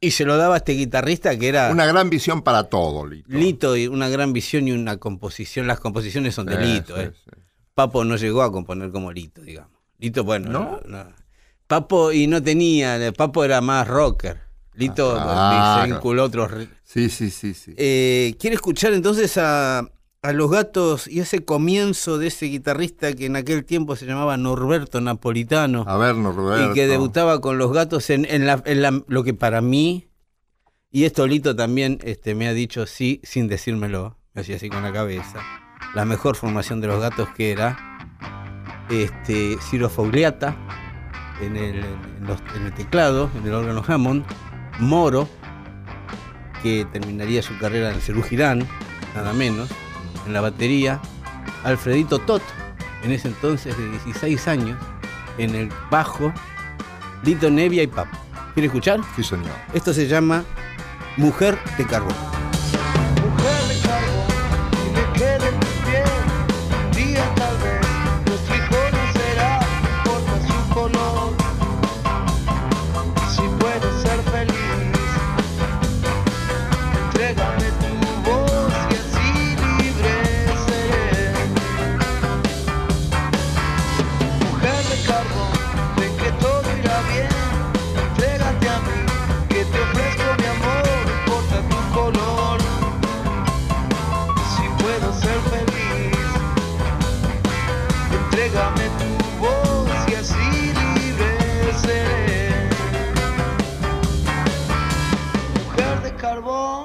[0.00, 3.28] y se lo daba a este guitarrista que era Una gran visión para todo, Lito.
[3.30, 5.66] Lito, y una gran visión y una composición.
[5.66, 7.00] Las composiciones son de Sí, Lito.
[7.00, 7.12] eh.
[7.74, 9.72] Papo no llegó a componer como Lito, digamos.
[9.98, 10.80] Lito, bueno, ¿No?
[10.86, 11.12] no, no.
[11.66, 14.45] Papo, y no tenía, Papo era más rocker.
[14.76, 16.52] Lito Ah, se vinculó a otros.
[16.84, 17.74] Sí, sí, sí, sí.
[17.76, 19.78] Eh, ¿Quiere escuchar entonces a,
[20.22, 24.36] a Los Gatos y ese comienzo de ese guitarrista que en aquel tiempo se llamaba
[24.36, 25.84] Norberto Napolitano?
[25.86, 26.70] A ver, Roberto.
[26.70, 30.08] y que debutaba con los gatos en, en la- en la- lo que para mí,
[30.90, 34.82] y esto Lito también este, me ha dicho sí, sin decírmelo, me hacía así con
[34.82, 35.40] la cabeza,
[35.94, 37.78] la mejor formación de los gatos que era
[38.90, 40.56] este, Ciro Fogliata
[41.40, 44.24] en el, en los- en el teclado, en el órgano Hammond,
[44.78, 45.28] Moro,
[46.62, 48.66] que terminaría su carrera en Cerú Girán,
[49.14, 49.68] nada menos,
[50.26, 51.00] en la batería,
[51.64, 52.42] Alfredito Tot,
[53.02, 54.78] en ese entonces de 16 años,
[55.38, 56.32] en el bajo,
[57.24, 58.16] Lito Nevia y Papo.
[58.54, 59.00] ¿Quiere escuchar?
[59.16, 59.52] Sí, señor.
[59.74, 60.44] Esto se llama
[61.16, 62.35] Mujer de Carbón.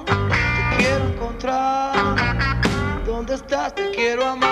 [0.06, 1.92] te quiero encontrar.
[3.06, 3.74] ¿Dónde estás?
[3.74, 4.51] Te quiero amar.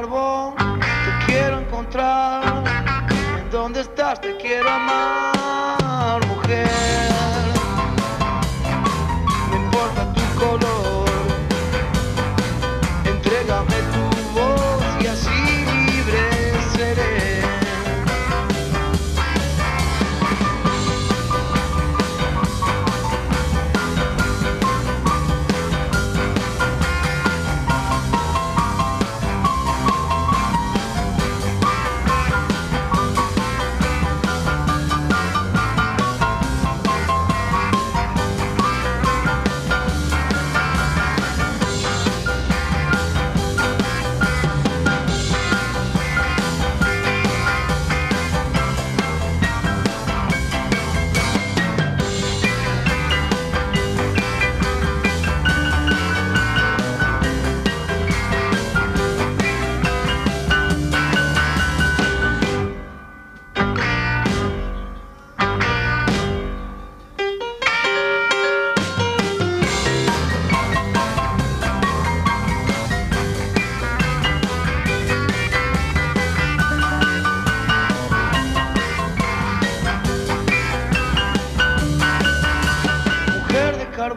[0.00, 2.64] Te quiero encontrar.
[3.38, 4.20] ¿En dónde estás?
[4.22, 5.31] Te quiero amar,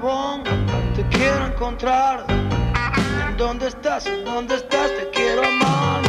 [0.06, 2.28] Te quiero encontrar.
[2.30, 4.06] ¿En dónde estás?
[4.06, 4.91] ¿En dónde estás?
[4.96, 6.04] Te quiero amar,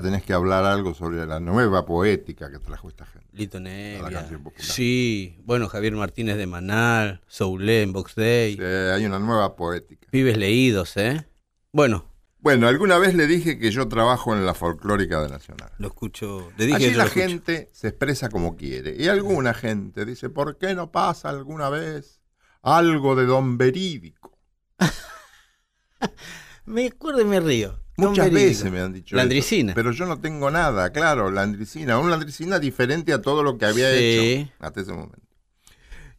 [0.00, 3.28] Tenés que hablar algo sobre la nueva poética que trajo esta gente.
[3.32, 4.28] Lito Nevia.
[4.56, 8.56] Sí, bueno, Javier Martínez de Manal, Soulé en Box Day.
[8.60, 10.06] Eh, hay una nueva poética.
[10.10, 11.26] Pibes leídos, ¿eh?
[11.72, 12.06] Bueno,
[12.38, 15.70] Bueno, alguna vez le dije que yo trabajo en la folclórica de Nacional.
[15.78, 16.50] lo escucho.
[16.56, 17.26] Le dije Allí yo la escucho.
[17.28, 18.96] gente se expresa como quiere.
[18.98, 22.20] Y alguna gente dice, ¿por qué no pasa alguna vez
[22.62, 24.38] algo de Don Verídico?
[26.64, 27.81] Me acuerdo y me río.
[27.96, 28.48] Muchas Verídico.
[28.48, 29.74] veces me han dicho La eso, andricina.
[29.74, 31.98] Pero yo no tengo nada, claro, la andricina.
[31.98, 33.98] Una andricina diferente a todo lo que había Sí.
[33.98, 35.26] hecho hasta ese momento.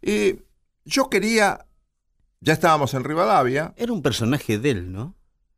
[0.02, 0.36] Y
[0.86, 1.66] yo quería,
[2.42, 3.74] ya estábamos en Rivadavia.
[3.78, 5.16] Era un personaje de él, ¿no?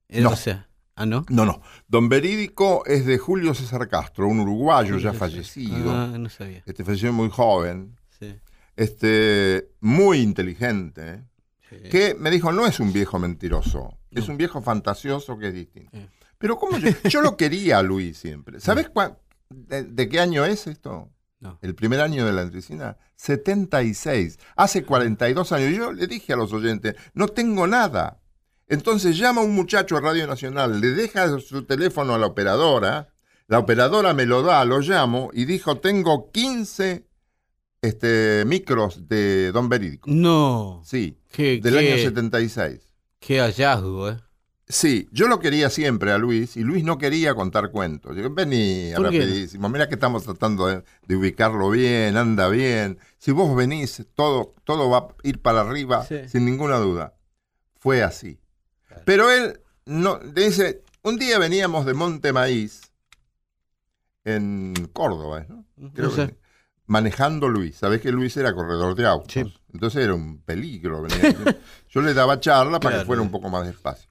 [0.08, 0.30] Era, No.
[0.32, 1.26] O sea, ah, ¿no?
[1.30, 1.62] No, no.
[1.88, 5.92] Don Verídico es de Julio César Castro, un uruguayo ya Sí, fallecido.
[5.92, 6.64] Ah, no sabía.
[6.66, 7.98] Este falleció muy joven.
[8.20, 8.36] Sí,
[8.78, 11.24] Este, muy inteligente.
[11.70, 11.90] Sí.
[11.90, 15.98] que me dijo, no es un viejo mentiroso, es un viejo fantasioso que es distinto.
[15.98, 16.10] Eh.
[16.38, 18.60] Pero ¿cómo yo, yo lo quería a Luis siempre.
[18.60, 19.18] ¿Sabes cuá-
[19.50, 21.12] de, de qué año es esto?
[21.40, 21.60] No.
[21.62, 24.40] El primer año de la Andricina, 76.
[24.56, 25.76] Hace 42 años.
[25.76, 28.22] Yo le dije a los oyentes, no tengo nada.
[28.68, 33.14] Entonces llama un muchacho a Radio Nacional, le deja su teléfono a la operadora,
[33.48, 37.06] la operadora me lo da, lo llamo y dijo, tengo 15
[37.84, 40.10] este, micros de Don Verídico.
[40.10, 40.82] No.
[40.84, 42.80] Sí, Qué, del qué- año 76.
[43.20, 44.18] Qué hallazgo, ¿eh?
[44.68, 48.16] Sí, yo lo quería siempre a Luis y Luis no quería contar cuentos.
[48.16, 52.98] Digo, vení rapidísimo, mira que estamos tratando de, de ubicarlo bien, anda bien.
[53.20, 56.28] Si vos venís, todo, todo va a ir para arriba Sí.
[56.30, 57.14] sin ninguna duda.
[57.80, 58.40] Fue así.
[59.06, 62.82] Pero él no, dice, un día veníamos de Monte Maíz
[64.24, 65.66] en Córdoba, ¿no?
[65.94, 66.36] Creo No que- sé.
[66.88, 67.76] Manejando Luis.
[67.78, 69.32] Sabés que Luis era corredor de autos.
[69.34, 69.44] Sí.
[69.74, 71.02] Entonces era un peligro.
[71.02, 71.36] venía.
[71.90, 73.08] Yo le daba charla para que Claro.
[73.08, 74.10] fuera un poco más despacio.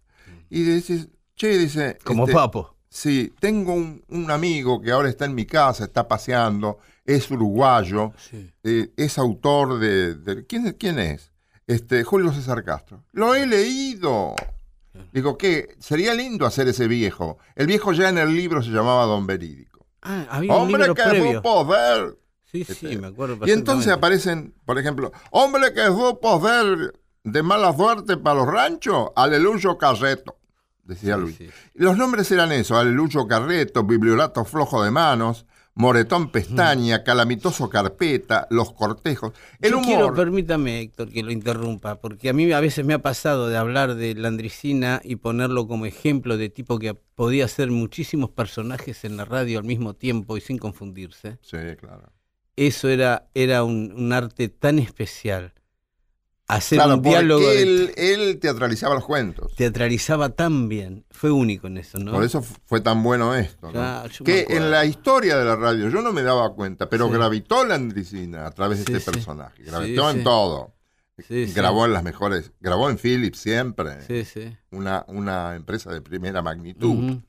[0.50, 1.98] Y dice, che, dice...
[2.04, 2.76] Como este, papo.
[2.88, 8.12] Sí, tengo un, un amigo que ahora está en mi casa, está paseando, es uruguayo,
[8.16, 8.52] Sí.
[8.62, 10.14] eh, es autor de...
[10.14, 11.32] de- ¿quién, es- ¿Quién es?
[11.66, 13.02] Este, Julio César Castro.
[13.12, 14.34] Lo he leído.
[15.12, 15.74] Digo, ¿qué?
[15.80, 17.38] Sería lindo hacer ese viejo.
[17.56, 19.86] El viejo ya en el libro se llamaba Don Verídico.
[20.02, 21.32] Ah, había un Hombre libro que previo.
[21.38, 22.16] supo ver.
[22.54, 27.42] Sí, Este, sí, me acuerdo Y entonces aparecen, por ejemplo, hombre que supo ver de
[27.42, 30.36] mala suerte para los ranchos, Aleluyo Carreto,
[30.84, 31.36] decía Sí, Luis.
[31.36, 31.48] sí.
[31.74, 38.72] Los nombres eran eso, Aleluyo Carreto, Bibliorato Flojo de Manos, Moretón Pestaña, Calamitoso Carpeta, Los
[38.72, 39.32] Cortejos.
[39.60, 40.14] El Yo quiero, humor...
[40.16, 43.96] permítame, Héctor, que lo interrumpa, porque a mí a veces me ha pasado de hablar
[43.96, 49.24] de Landricina y ponerlo como ejemplo de tipo que podía hacer muchísimos personajes en la
[49.24, 51.38] radio al mismo tiempo y sin confundirse.
[51.42, 52.12] Sí, claro.
[52.56, 55.52] Eso era, era un, un arte tan especial.
[56.46, 59.54] Hacer Claro, un diálogo de- él, él teatralizaba los cuentos.
[59.56, 61.06] teatralizaba tan bien.
[61.10, 62.12] Fue único en eso, ¿no?
[62.12, 63.68] Por eso fu- fue tan bueno esto.
[63.68, 63.72] ¿no?
[63.72, 67.14] Claro, que en la historia de la radio yo no me daba cuenta, pero Sí.
[67.14, 69.10] gravitó la Andricina a través de este sí.
[69.10, 69.62] personaje.
[69.62, 70.74] Gravitó en todo.
[71.54, 74.54] Grabó en las mejores, grabó en Philips siempre, Sí, sí.
[74.72, 77.20] una, una empresa de primera magnitud.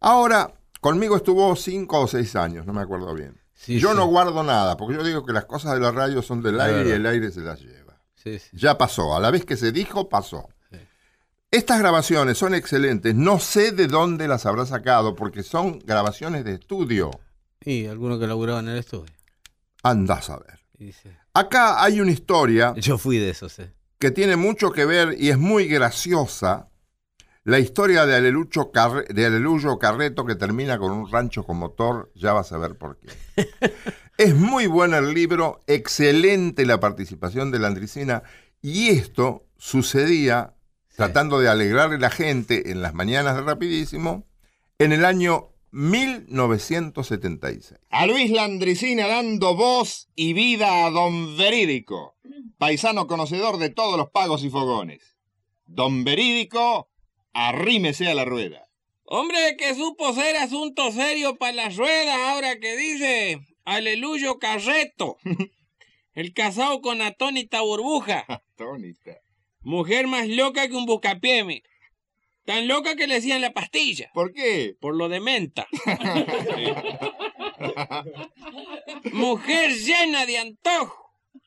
[0.00, 3.38] Ahora, conmigo estuvo cinco o seis años, no me acuerdo bien.
[3.62, 3.96] Sí, yo sí.
[3.96, 6.88] no guardo nada, porque yo digo que las cosas de la radio son del aire
[6.88, 7.96] y el aire se las lleva.
[8.16, 8.40] Sí.
[8.52, 10.48] Ya pasó, a la vez que se dijo, pasó.
[11.52, 16.54] Estas grabaciones son excelentes, no sé de dónde las habrá sacado, porque son grabaciones de
[16.54, 17.10] estudio.
[17.64, 19.12] Y alguno que laburaba en el estudio.
[19.82, 20.58] Andás a ver.
[21.34, 23.72] Acá hay una historia Yo fui de esos, eh.
[23.98, 26.68] que tiene mucho que ver y es muy graciosa.
[27.44, 32.12] La historia de Alelucho, Carre- de Aleluyo Carreto que termina con un rancho con motor,
[32.14, 33.08] ya vas a ver por qué.
[34.18, 38.22] es muy bueno el libro, excelente la participación de la Andricina
[38.60, 40.54] y esto sucedía
[40.96, 44.24] tratando de alegrarle a la gente en las mañanas de Rapidísimo
[44.78, 47.74] en el año 1976.
[47.90, 52.14] A Luis Landricina dando voz y vida a Don Verídico,
[52.58, 55.16] paisano conocedor de todos los pagos y fogones.
[55.66, 56.88] Don Verídico,
[57.32, 58.68] arrímese a la rueda.
[59.04, 65.18] Hombre que supo ser asunto serio para las ruedas, ahora que dice Aleluyo Carreto.
[66.14, 68.26] El casado con atónita burbuja.
[68.56, 69.18] Tónica.
[69.60, 71.62] Mujer más loca que un buscapié, mi.
[72.44, 74.10] Tan loca que le decían la pastilla.
[74.12, 74.74] ¿Por qué?
[74.80, 75.68] Por lo de menta.
[79.12, 81.01] Mujer llena de antojo.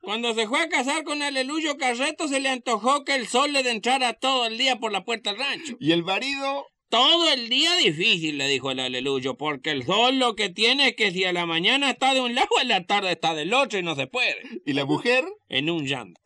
[0.06, 3.68] Cuando se fue a casar con Aleluyo Carreto, se le antojó que el sol le
[3.70, 5.78] entrara todo el día por la puerta del rancho.
[5.80, 6.68] ¿Y el marido?
[6.90, 10.96] Todo el día difícil, le dijo el aleluyo, porque el sol lo que tiene es
[10.96, 13.80] que si a la mañana está de un lado, a la tarde está del otro
[13.80, 14.38] y no se puede.
[14.64, 15.26] ¿Y la mujer?
[15.50, 16.22] En un llanto.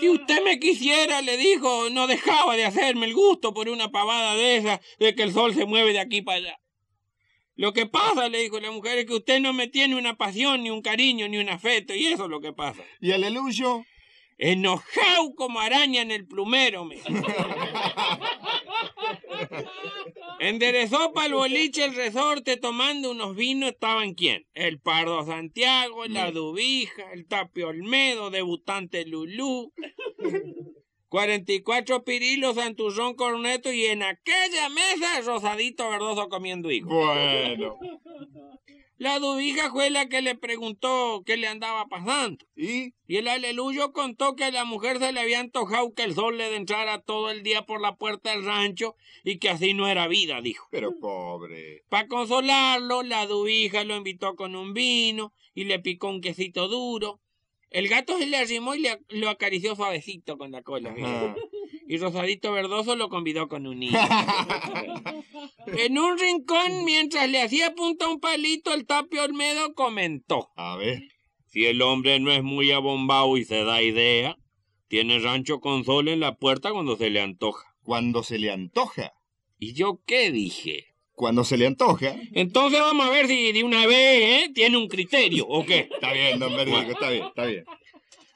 [0.00, 4.36] si usted me quisiera, le dijo, no dejaba de hacerme el gusto por una pavada
[4.36, 6.60] de esa, de que el sol se mueve de aquí para allá.
[7.58, 10.62] Lo que pasa, le dijo la mujer, es que usted no me tiene una pasión,
[10.62, 12.84] ni un cariño, ni un afecto, y eso es lo que pasa.
[13.00, 13.84] ¿Y Aleluyo?
[14.38, 16.98] Enojado como araña en el plumero, me.
[20.38, 23.70] Enderezó para el boliche el resorte tomando unos vinos.
[23.70, 24.46] ¿Estaban quién?
[24.54, 29.72] El Pardo Santiago, la Dubija, el Tapio Olmedo, debutante Lulú.
[31.08, 36.92] 44 pirilos, Santurrón Corneto y en aquella mesa Rosadito Verdoso comiendo higos.
[36.92, 37.78] Bueno.
[38.98, 42.44] La Dubija fue la que le preguntó qué le andaba pasando.
[42.56, 42.94] ¿Y?
[43.06, 46.36] Y el aleluyo contó que a la mujer se le había antojado que el sol
[46.36, 50.08] le entrara todo el día por la puerta del rancho y que así no era
[50.08, 50.66] vida, dijo.
[50.72, 51.84] Pero pobre.
[51.88, 57.20] Para consolarlo, la dubija lo invitó con un vino y le picó un quesito duro.
[57.70, 60.94] El gato se le arrimó y le, lo acarició suavecito con la cola.
[61.86, 63.98] Y Rosadito Verdoso lo convidó con un niño.
[65.66, 70.50] en un rincón, mientras le hacía punta a un palito, el Tapio Olmedo comentó.
[70.56, 71.02] A ver.
[71.46, 74.36] Si el hombre no es muy abombado y se da idea,
[74.88, 77.74] tiene rancho con sol en la puerta cuando se le antoja.
[77.82, 79.14] Cuando se le antoja.
[79.58, 80.87] ¿Y yo qué dije?
[81.18, 82.14] Cuando se le antoja.
[82.32, 84.50] Entonces vamos a ver si de una vez ¿eh?
[84.54, 85.88] tiene un criterio o qué.
[85.92, 87.64] Está bien, don Verídico, está bien, está bien.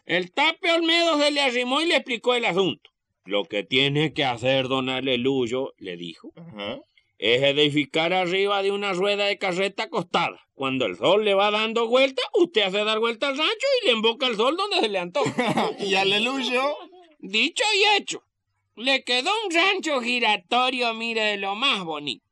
[0.05, 2.91] El tape Olmedo se le arrimó y le explicó el asunto.
[3.24, 6.80] Lo que tiene que hacer don Aleluyo, le dijo, Ajá.
[7.18, 10.41] es edificar arriba de una rueda de carreta acostada.
[10.55, 13.93] Cuando el sol le va dando vuelta, usted hace dar vuelta al rancho y le
[13.93, 15.70] emboca el sol donde se le antoja.
[15.78, 16.62] ¿Y Aleluyo?
[17.20, 18.24] Dicho y hecho.
[18.76, 22.24] Le quedó un rancho giratorio, mire, de lo más bonito.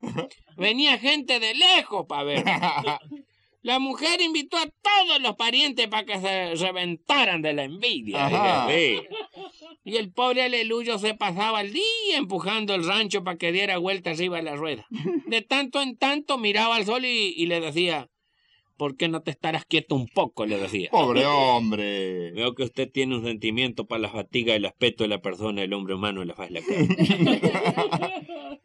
[0.56, 2.44] venía gente de lejos para ver.
[3.62, 8.66] La mujer invitó a todos los parientes para que se reventaran de la envidia.
[8.70, 9.02] Sí.
[9.84, 14.10] Y el pobre aleluyo se pasaba el día empujando el rancho para que diera vuelta
[14.10, 14.86] arriba de la rueda.
[15.26, 18.08] De tanto en tanto miraba al sol y, y le decía,
[18.80, 20.46] ¿por qué no te estarás quieto un poco?
[20.46, 20.88] Le decía.
[20.90, 22.32] Pobre hombre.
[22.32, 25.62] Veo que usted tiene un sentimiento para la fatiga y el aspecto de la persona,
[25.62, 28.14] el hombre humano, la faz de la cara.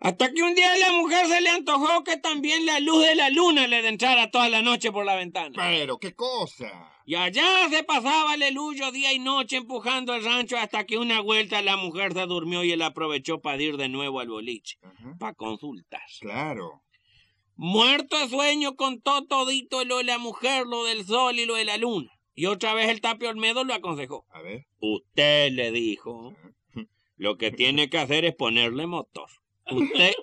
[0.00, 3.14] Hasta que un día a la mujer se le antojó que también la luz de
[3.14, 5.54] la luna le entrara toda la noche por la ventana.
[5.54, 6.90] Pero, ¿qué cosa?
[7.06, 11.62] Y allá se pasaba aleluyo día y noche empujando el rancho hasta que una vuelta
[11.62, 14.78] la mujer se durmió y él aprovechó para ir de nuevo al boliche,
[15.20, 16.18] para consultas.
[16.20, 16.81] Claro.
[17.56, 21.64] Muerto de sueño contó todito lo de la mujer, lo del sol y lo de
[21.64, 22.10] la luna.
[22.34, 24.24] Y otra vez el Tapio Olmedo lo aconsejó.
[24.30, 24.66] A ver.
[24.80, 26.34] Usted le dijo,
[27.16, 29.28] lo que tiene que hacer es ponerle motor.
[29.70, 30.14] Usted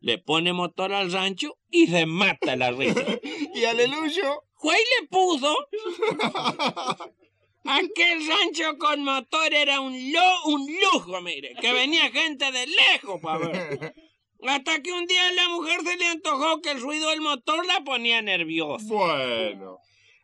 [0.00, 3.04] le pone motor al rancho y se mata la risa.
[3.54, 4.42] Y aleluyo.
[4.54, 5.56] Juez le puso
[7.64, 13.20] aquel rancho con motor era un, lo, un lujo, mire, que venía gente de lejos
[13.20, 13.94] para ver.
[14.42, 17.64] Hasta que un día a la mujer se le antojó que el ruido del motor
[17.66, 18.84] la ponía nerviosa.
[18.86, 19.78] Bueno.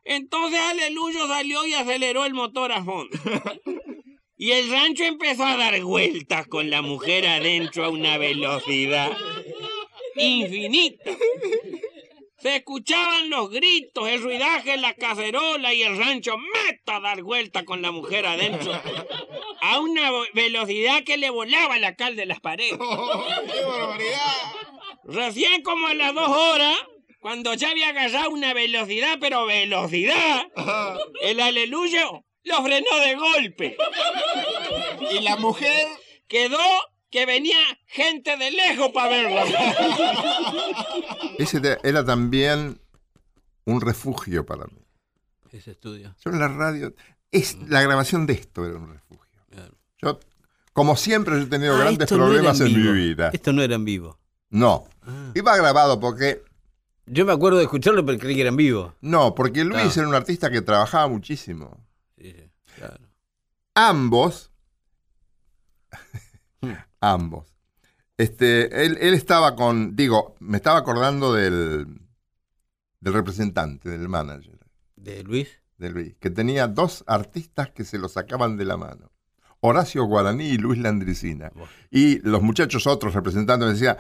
[0.05, 3.17] Entonces Aleluyo salió y aceleró el motor a fondo.
[4.43, 9.17] Y el rancho empezó a dar vueltas con la mujer adentro a una velocidad
[10.17, 11.13] infinita.
[12.43, 17.65] Se escuchaban los gritos, el ruidaje, la cacerola y el rancho meta a dar vuelta
[17.65, 18.73] con la mujer adentro
[19.61, 22.73] a una velocidad que le volaba la cal de las paredes.
[23.53, 24.53] ¡Qué barbaridad!
[25.05, 26.77] Recién como a las dos horas,
[27.21, 30.49] cuando ya había agarrado una velocidad, pero velocidad,
[31.23, 33.77] el aleluyo lo frenó de golpe.
[35.13, 35.87] Y la mujer.
[36.29, 36.59] Quedó
[37.13, 39.41] que venía gente de lejos para verlo.
[41.39, 42.81] Ese era también
[43.67, 44.83] un refugio para mí.
[45.53, 46.17] Ese estudio.
[46.25, 46.95] Yo en la radio,
[47.31, 49.41] es, la grabación de esto era un refugio.
[49.51, 49.77] Claro.
[50.01, 50.21] Yo,
[50.73, 53.31] como siempre, yo he tenido Ah, grandes no problemas en, mi vida.
[53.35, 54.19] Esto no era en vivo.
[54.49, 54.89] No.
[55.03, 55.33] Ah.
[55.35, 56.43] Iba grabado porque.
[57.05, 58.95] Yo me acuerdo de escucharlo, pero creí que era en vivo.
[59.03, 60.01] No, porque Luis Claro.
[60.01, 61.85] era un artista que trabajaba muchísimo.
[62.17, 63.05] Sí, sí, claro.
[63.75, 64.52] Ambos.
[67.03, 67.47] Ambos.
[68.17, 69.95] Este, él, él estaba con.
[69.97, 71.87] Digo, me estaba acordando del.
[73.01, 74.59] del representante, del manager
[74.97, 75.49] ¿De Luis?
[75.79, 79.11] de Luis, que tenía dos artistas que se lo sacaban de la mano.
[79.59, 81.51] Horacio Guaraní y Luis Landricina.
[81.91, 83.97] Y los muchachos, otros representantes, me decían,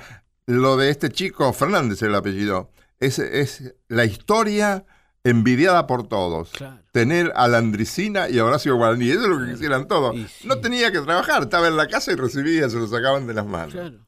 [0.47, 4.85] lo de este chico, Fernández el apellido, es, es la historia
[5.25, 6.51] envidiada por todos.
[6.51, 6.81] Claro.
[6.93, 10.16] Tener a Landricina y a Horacio Guaraní, eso es lo que quisieran todos.
[10.16, 10.47] Sí.
[10.49, 13.47] No tenía que trabajar, estaba en la casa y recibía, se lo sacaban de las
[13.47, 13.73] manos.
[13.73, 13.99] Claro.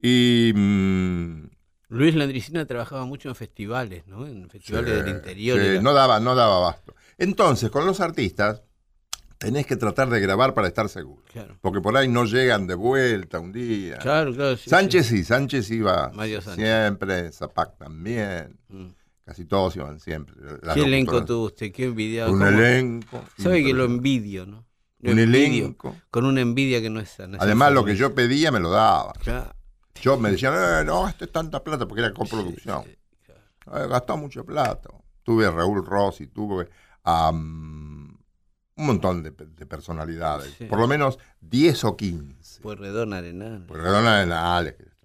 [0.00, 0.52] Y...
[0.54, 1.48] mm,
[1.90, 4.26] Luis Landricina trabajaba mucho en festivales, ¿no?
[4.26, 5.58] En festivales sí, del interior.
[5.60, 6.94] sí, no daba, no daba abasto.
[7.16, 8.62] Entonces, con los artistas,
[9.38, 11.22] tenés que tratar de grabar para estar seguro.
[11.32, 11.56] Claro.
[11.62, 13.96] Porque por ahí no llegan de vuelta un día.
[13.98, 14.56] Claro, claro.
[14.56, 16.64] sí, Sánchez sí, Sánchez iba Mario Sánchez.
[16.64, 18.58] siempre, Zapac también.
[18.68, 18.88] Mm.
[19.28, 20.34] Casi todos iban siempre.
[20.72, 21.70] ¿Qué elenco tuvo usted?
[21.70, 22.32] ¿Qué envidiado?
[22.32, 22.48] Un ¿Cómo?
[22.50, 23.24] elenco.
[23.36, 24.64] ¿Sabe que lo envidio, no?
[25.00, 25.94] Lo Un envidio elenco.
[26.10, 27.36] Con una envidia que no es sana.
[27.38, 29.12] Además, lo que yo pedía me lo daba.
[29.22, 29.54] Claro.
[30.00, 32.84] Yo me decían, eh, no gastes tanta plata porque era coproducción.
[32.84, 33.84] Sí, sí, claro.
[33.84, 34.88] Eh, gastó mucha plata.
[35.22, 36.70] Tuve a Raúl Rossi, tuve
[37.04, 38.18] a mm,
[38.76, 40.54] un montón de, de personalidades.
[40.56, 40.64] Sí.
[40.64, 42.62] Por lo menos 10 o 15.
[42.62, 43.66] Pueyrredón Arenal.
[43.66, 44.96] Porque Redona de la Ale, que es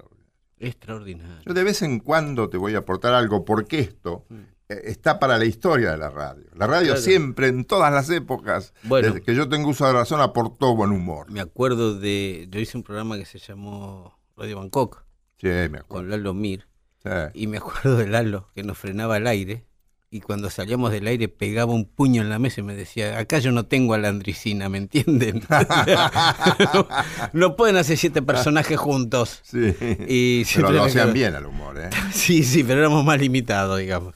[0.68, 1.42] extraordinario.
[1.46, 4.36] Yo de vez en cuando te voy a aportar algo porque esto Mm.
[4.70, 6.46] eh, está para la historia de la radio.
[6.56, 7.02] La radio Claro.
[7.02, 9.08] siempre, en todas las épocas, Bueno.
[9.10, 11.30] desde que yo tengo uso de razón, aportó buen humor.
[11.32, 12.48] Me acuerdo de.
[12.50, 15.04] Yo hice un programa que se llamó Radio Bangkok
[15.38, 16.10] Sí, me con.
[16.10, 16.68] Lalo Mir.
[17.04, 17.10] Sí.
[17.34, 19.66] Y me acuerdo de Lalo que nos frenaba el aire.
[20.14, 23.40] Y cuando salíamos del aire pegaba un puño en la mesa y me decía, acá
[23.40, 25.42] yo no tengo a la andricina, ¿me entienden?
[26.76, 26.88] no,
[27.34, 29.40] no pueden hacer siete personajes juntos.
[29.42, 29.74] Sí.
[30.08, 31.90] Y Pero lo hacían bien al humor, ¿eh?
[32.14, 34.14] Sí, sí, pero éramos más limitados, digamos.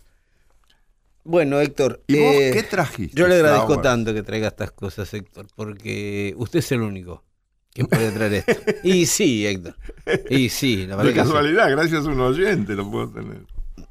[1.23, 2.03] Bueno, Héctor.
[2.05, 3.17] ¿Y vos eh, qué trajiste?
[3.17, 3.81] Yo le agradezco Sauer?
[3.81, 7.23] tanto que traiga estas cosas, Héctor, porque usted es el único
[7.73, 8.53] que puede traer esto.
[8.83, 9.75] Y sí, Héctor.
[10.29, 11.25] Y sí, la De verdad que sí.
[11.25, 13.39] casualidad, gracias a un oyente lo puedo tener.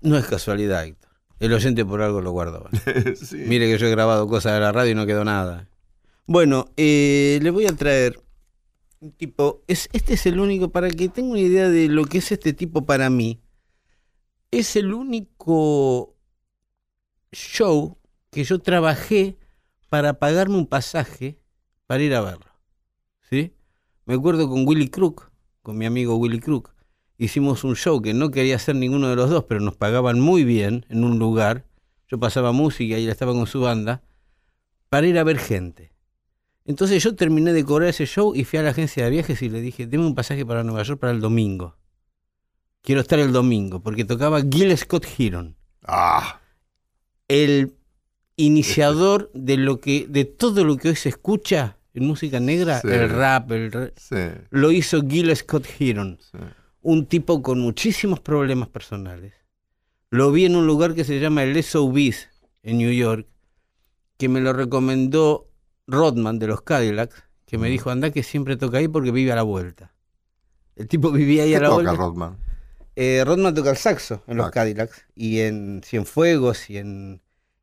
[0.02, 1.05] No es casualidad, Héctor.
[1.38, 2.70] El oyente por algo lo guardaba.
[3.14, 3.36] sí.
[3.36, 5.68] Mire que yo he grabado cosas de la radio y no quedó nada.
[6.26, 8.20] Bueno, eh, le voy a traer
[9.00, 9.62] un tipo.
[9.66, 12.52] Es, este es el único, para que tenga una idea de lo que es este
[12.52, 13.40] tipo para mí.
[14.50, 16.16] Es el único
[17.32, 17.98] show
[18.30, 19.36] que yo trabajé
[19.88, 21.38] para pagarme un pasaje
[21.86, 22.52] para ir a verlo.
[23.28, 23.52] ¿Sí?
[24.04, 25.30] Me acuerdo con Willy Crook,
[25.62, 26.75] con mi amigo Willy Crook.
[27.18, 30.44] Hicimos un show que no quería hacer ninguno de los dos, pero nos pagaban muy
[30.44, 31.64] bien en un lugar.
[32.08, 34.02] Yo pasaba música y él estaba con su banda
[34.88, 35.92] para ir a ver gente.
[36.64, 39.48] Entonces yo terminé de cobrar ese show y fui a la agencia de viajes y
[39.48, 41.76] le dije, deme un pasaje para Nueva York para el domingo.
[42.82, 45.56] Quiero estar el domingo, porque tocaba Gil Scott Heron,
[45.88, 46.40] Ah,
[47.28, 47.74] el
[48.36, 52.88] iniciador de lo que, de todo lo que hoy se escucha en música negra, Sí.
[52.88, 54.16] el rap, el sí,
[54.50, 56.38] lo hizo Gil Scott Heron, sí.
[56.88, 59.34] Un tipo con muchísimos problemas personales.
[60.10, 62.28] Lo vi en un lugar que se llama el SOBs
[62.62, 63.26] en New York,
[64.16, 65.50] que me lo recomendó
[65.88, 69.36] Rodman de los Cadillacs, que me dijo, anda que siempre toca ahí porque vive a
[69.36, 69.94] la vuelta.
[70.76, 71.96] El tipo vivía ahí ¿Qué a la toca vuelta.
[71.96, 72.38] Rodman?
[72.94, 74.50] Eh, Rodman toca el saxo en los Ah.
[74.52, 77.20] Cadillacs y en Cienfuegos y en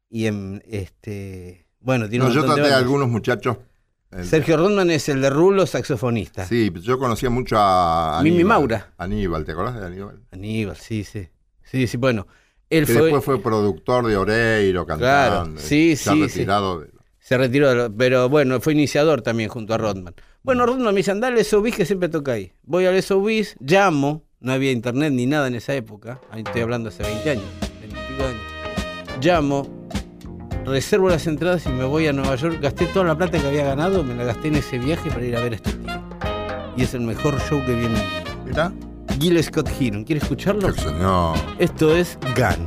[0.09, 3.57] y en este bueno tiene No, un yo de traté a algunos muchachos.
[4.21, 6.45] Sergio Rodman es el de Rulo saxofonista.
[6.45, 8.43] Sí, yo conocía mucho a Mimi.
[8.43, 8.93] Maura.
[8.97, 10.19] Aníbal, ¿te acordás de Aníbal?
[10.31, 11.27] Aníbal, sí, sí.
[11.63, 12.27] Sí, sí, bueno.
[12.69, 15.61] Él Que fue, después fue productor de Oreiro, cantante.
[15.61, 16.89] sí, ya sí, retirado de-
[17.19, 20.13] se retiró, de lo- pero bueno, fue iniciador también junto a Rodman.
[20.43, 22.51] Bueno, Rodman me dice, andale al SOBIS que siempre toca ahí.
[22.63, 26.89] Voy al SOBIS, llamo, no había internet ni nada en esa época, ahí estoy hablando
[26.89, 27.45] hace 20 años,
[27.79, 28.41] 20 y pico de años.
[29.21, 29.82] Llamo,
[30.65, 32.59] reservo las entradas y me voy a Nueva York.
[32.61, 35.35] Gasté toda la plata que había ganado, me la gasté en ese viaje para ir
[35.35, 35.71] a ver a este.
[36.75, 38.23] Y es el mejor show que vi en mi vida.
[38.45, 38.73] Mirá.
[39.19, 40.67] Gil Scott Heron, ¿quiere escucharlo?
[40.67, 41.37] El señor.
[41.59, 42.65] Esto es Gun.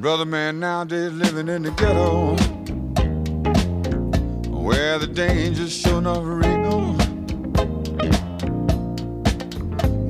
[0.00, 2.36] Brother man nowadays living in the ghetto
[4.50, 6.94] Where the danger's sure enough real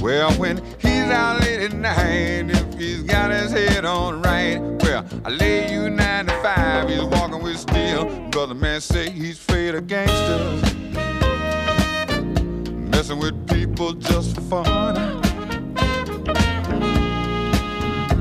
[0.07, 0.61] Well, when
[1.07, 5.73] he's out late at night, if he's got his head on right, well, I lay
[5.73, 6.89] you nine to five.
[6.89, 8.07] he's walking with steel.
[8.31, 10.75] Brother man say he's afraid of gangsters,
[12.91, 14.65] messing with people just for fun.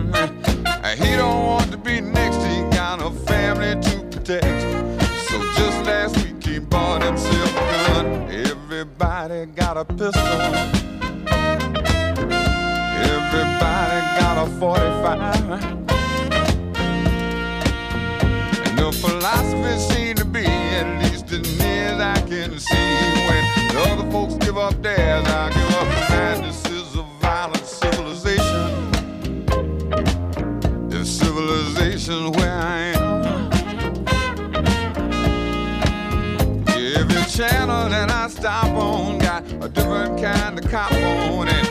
[0.04, 1.04] Mm-hmm.
[1.04, 4.62] He don't want to be next, he got a family to protect.
[5.28, 8.30] So just last week he bought himself a gun.
[8.30, 10.95] Everybody got a pistol.
[14.46, 15.52] Everybody got a 45.
[18.68, 22.76] And the philosophy seemed to be, at least as near as I can see,
[23.28, 26.42] when the other folks give up theirs, I give up mine.
[26.44, 28.92] This is a violent civilization.
[30.92, 33.06] If civilization where I am.
[36.98, 41.65] Every channel that I stop on got a different kind of cop on and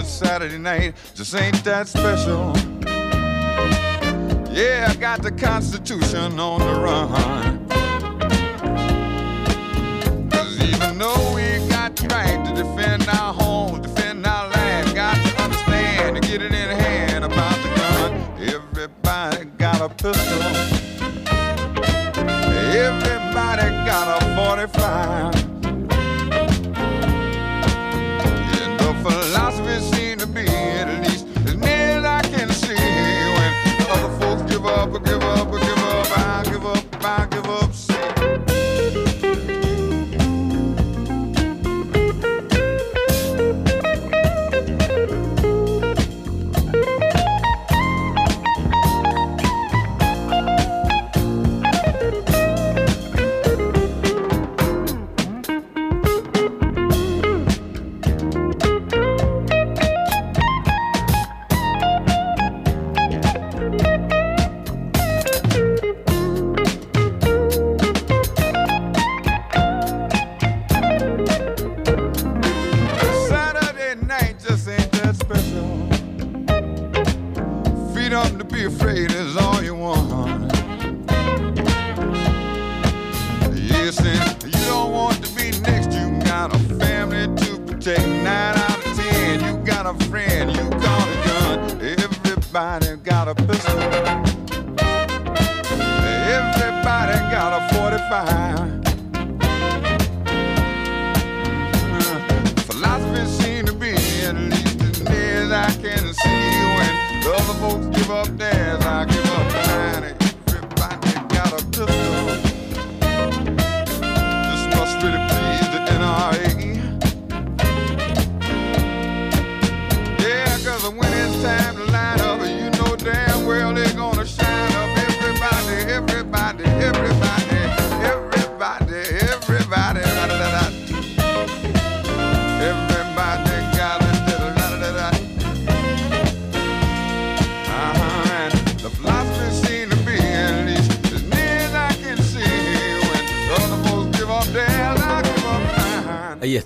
[0.00, 2.56] But Saturday night just ain't that special.
[4.50, 7.68] Yeah, I got the Constitution on the run.
[10.30, 15.16] Cause even though we got the right to defend our home, defend our land, got
[15.16, 18.14] to understand to get it in hand about the gun.
[18.40, 20.40] Everybody got a pistol.
[22.72, 25.39] Everybody got a 45.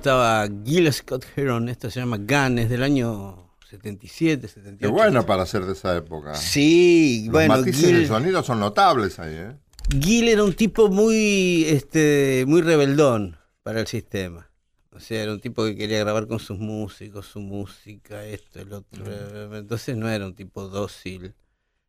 [0.04, 4.78] Estaba Gil Scott Heron, esta se llama Gun, es del año 77, 78.
[4.78, 6.34] Qué bueno para ser de esa época.
[6.34, 9.56] Sí, Los bueno, matices de Gil, sonido son notables ahí, ¿eh?
[9.98, 14.50] Gil era un tipo muy, este, muy rebeldón para el sistema.
[14.90, 18.74] O sea, era un tipo que quería grabar con sus músicos, su música, esto, el
[18.74, 19.56] otro.
[19.56, 21.34] Entonces no era un tipo dócil.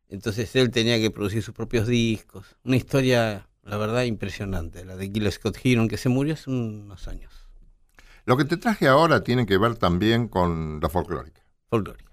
[0.08, 2.46] Entonces él tenía que producir sus propios discos.
[2.64, 7.08] Una historia, la verdad, impresionante, la de Gil Scott Heron, que se murió hace unos
[7.08, 7.35] años.
[8.26, 11.40] Lo que te traje ahora tiene que ver también con la folclórica.
[11.70, 12.10] Folclórica.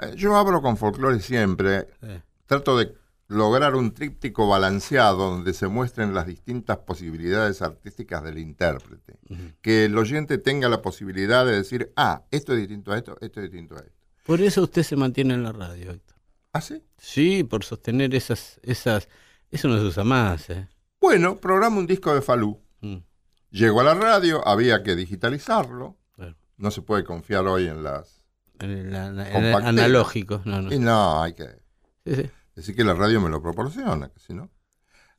[0.00, 2.22] Eh, Yo hablo con folclore siempre, Sí.
[2.46, 2.94] trato de
[3.28, 9.18] lograr un tríptico balanceado donde se muestren las distintas posibilidades artísticas del intérprete.
[9.60, 13.40] Que el oyente tenga la posibilidad de decir, ah, esto es distinto a esto, esto
[13.40, 13.92] es distinto a esto.
[14.24, 16.16] Por eso usted se mantiene en la radio, Héctor.
[16.52, 16.82] ¿Ah, sí?
[16.98, 19.08] Sí, por sostener esas, esas,
[19.50, 20.68] eso no se usa más, ¿eh?
[21.00, 22.60] Bueno, programa un disco de Falú.
[23.50, 25.96] Llegó a la radio, había que digitalizarlo.
[26.56, 28.22] No se puede confiar hoy en las...
[28.58, 29.66] En en el Compactero.
[29.66, 30.72] analógico, no, no.
[30.72, 31.46] Y no, hay que
[32.04, 32.30] Sí, sí.
[32.54, 34.50] decir que la radio me lo proporciona, que si no...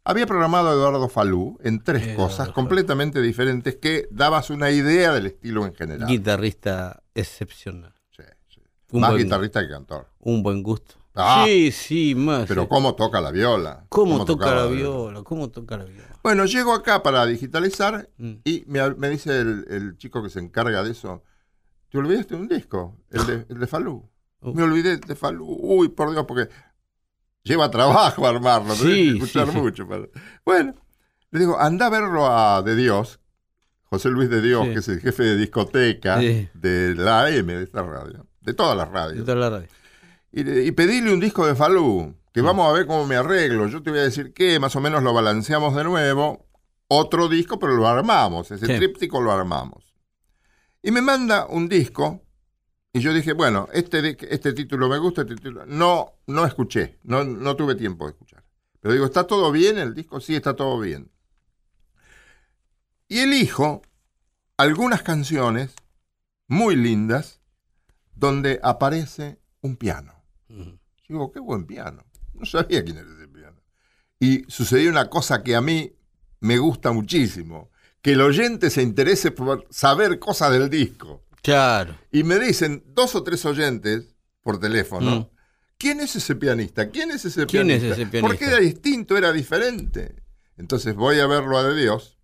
[0.03, 2.53] Había programado a Eduardo Falú en tres Eduardo cosas Falú.
[2.53, 6.07] completamente diferentes que dabas una idea del estilo en general.
[6.07, 7.93] Guitarrista excepcional.
[8.15, 8.61] Sí, sí.
[8.91, 10.09] Un Más buen- guitarrista que cantor.
[10.19, 10.95] Un buen gusto.
[11.13, 11.43] Ah.
[11.45, 12.47] sí, sí, más.
[12.47, 12.67] Pero sí.
[12.69, 13.85] cómo toca la viola.
[13.89, 15.23] ¿Cómo, toca la viola?
[15.23, 16.07] ¿Cómo toca la viola?
[16.23, 18.33] Bueno, llego acá para digitalizar Mm.
[18.45, 21.23] y me, me dice el, el chico que se encarga de eso,
[21.89, 24.09] te olvidaste de un disco, el de, el de Falú.
[24.43, 24.55] Oh.
[24.55, 25.45] Me olvidé de Falú.
[25.59, 26.49] Uy, por Dios, porque
[27.43, 29.87] lleva trabajo armarlo, Sí, tenés que escuchar sí, mucho.
[29.87, 30.07] para-
[30.43, 30.73] Bueno,
[31.29, 33.19] le digo, anda a verlo a De Dios,
[33.83, 34.73] José Luis De Dios, Sí.
[34.73, 38.87] que es el jefe de discoteca de la AM de esta radio, de todas las
[38.87, 39.25] De radios.
[39.25, 39.67] toda la radio.
[40.31, 42.15] Y, y pedile un disco de Falú, Mm.
[42.33, 43.67] que vamos a ver cómo me arreglo.
[43.67, 46.47] Yo te voy a decir que más o menos lo balanceamos de nuevo.
[46.87, 48.51] Otro disco, pero lo armamos.
[48.51, 48.75] Ese Sí.
[48.77, 49.93] tríptico lo armamos.
[50.81, 52.21] Y me manda un disco.
[52.93, 55.65] Y yo dije, bueno, este, este título me gusta, este título.
[55.65, 56.99] No, no escuché.
[57.03, 58.43] No, no tuve tiempo de escuchar.
[58.81, 60.19] Pero digo, ¿está todo bien el disco?
[60.19, 61.09] Sí, está todo bien.
[63.07, 63.81] Y elijo
[64.57, 65.73] algunas canciones
[66.47, 67.41] muy lindas
[68.15, 70.20] donde aparece un piano.
[71.07, 72.05] Digo, qué buen piano.
[72.33, 73.61] No sabía quién era ese piano.
[74.19, 75.93] Y sucedió una cosa que a mí
[76.39, 77.71] me gusta muchísimo.
[78.01, 81.23] Que el oyente se interese por saber cosas del disco.
[81.43, 81.97] Claro.
[82.11, 85.19] Y me dicen dos o tres oyentes por teléfono.
[85.19, 85.29] Mm.
[85.77, 86.89] ¿Quién es ese pianista?
[86.89, 88.01] ¿Quién es ese ¿Quién es pianista?
[88.01, 88.27] ese pianista?
[88.27, 90.23] Porque era distinto, era diferente.
[90.57, 92.19] Entonces voy a verlo a De Dios,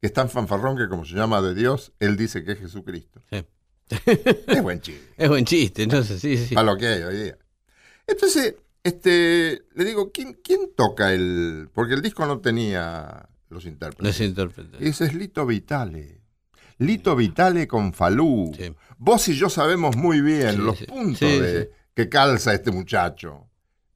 [0.00, 3.22] que es tan fanfarrón que como se llama De Dios, él dice que es Jesucristo.
[3.30, 3.44] Sí.
[4.46, 4.98] Es buen chico.
[5.16, 6.54] Es buen chiste, entonces, sí, sí.
[6.54, 7.38] para lo que hay hoy día.
[8.06, 11.68] Entonces, este, le digo, ¿quién, quién toca el...?
[11.74, 14.16] Porque el disco no tenía los intérpretes.
[14.16, 14.78] se interpreta.
[14.80, 16.20] Y ese es Lito Vitale.
[16.78, 18.52] Lito Vitale con Falú.
[18.56, 18.72] Sí.
[18.98, 20.86] Vos y yo sabemos muy bien Sí, los sí.
[20.86, 23.48] puntos de, que calza este muchacho.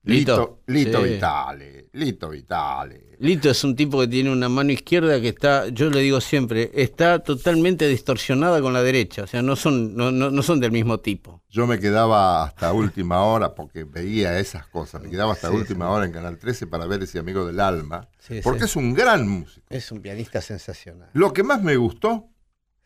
[0.05, 0.62] Lito.
[0.66, 1.11] Lito, Lito Sí.
[1.11, 1.88] Vitale.
[1.92, 3.16] Lito Vitale.
[3.20, 6.72] Lito es un tipo que tiene una mano izquierda que está, yo le digo siempre,
[6.74, 9.22] está totalmente distorsionada con la derecha.
[9.22, 11.40] O sea, no son, no, no, no son del mismo tipo.
[11.48, 15.03] Yo me quedaba hasta última hora porque veía esas cosas.
[15.03, 18.09] Me quedaba hasta Sí, última hora en Canal 13 para ver ese amigo del alma.
[18.42, 19.66] Porque es un gran músico.
[19.70, 21.11] Es un pianista sensacional.
[21.12, 22.28] Lo que más me gustó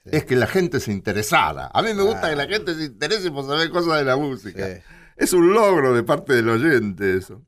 [0.04, 1.70] es que la gente se interesara.
[1.72, 2.30] A mí me gusta Ah.
[2.30, 4.68] que la gente se interese por saber cosas de la música.
[5.16, 7.42] Es un logro de parte del oyente eso.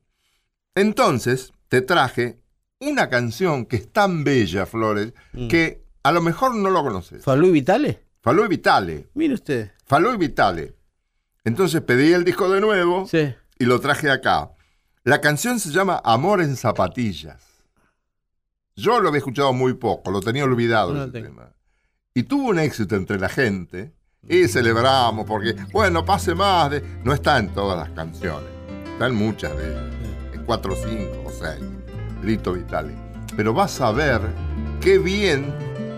[0.75, 2.39] Entonces, te traje
[2.79, 5.47] una canción que es tan bella, Flores, Mm.
[5.47, 7.23] que a lo mejor no lo conoces.
[7.23, 8.03] ¿Falú y Vitale?
[8.21, 9.09] Falú y Vitale.
[9.13, 9.71] Mire usted.
[9.85, 10.75] Falú y Vitale.
[11.43, 13.33] Entonces pedí el disco de nuevo Sí.
[13.57, 14.51] y lo traje acá.
[15.03, 17.41] La canción se llama Amor en zapatillas.
[18.75, 21.53] Yo lo había escuchado muy poco, lo tenía olvidado No ese tema.
[22.13, 23.93] Y tuvo un éxito entre la gente
[24.27, 26.83] y celebramos porque, bueno, pase más de...
[27.03, 28.49] No está en todas las canciones,
[28.93, 29.83] está en muchas de ellas,
[30.33, 31.63] en cuatro, cinco o seis,
[32.23, 32.93] Lito Vitale.
[33.35, 34.21] Pero vas a ver
[34.81, 35.53] qué bien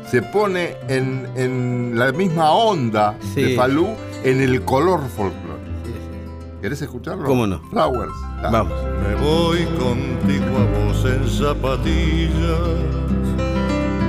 [0.10, 3.42] se pone en, en la misma onda Sí.
[3.44, 3.90] de Falú
[4.24, 5.58] en el color folclórico.
[5.86, 6.58] Sí, sí.
[6.62, 7.24] ¿Querés escucharlo?
[7.26, 7.60] ¿Cómo no?
[7.70, 8.12] Flowers.
[8.42, 8.52] Dale.
[8.52, 8.74] Vamos.
[9.08, 12.60] Me voy contigo a vos en zapatillas,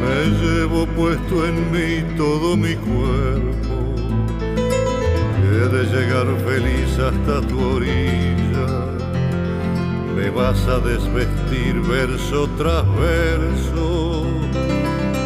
[0.01, 3.82] me llevo puesto en mí todo mi cuerpo.
[5.53, 8.69] He de llegar feliz hasta tu orilla,
[10.17, 14.25] me vas a desvestir verso tras verso,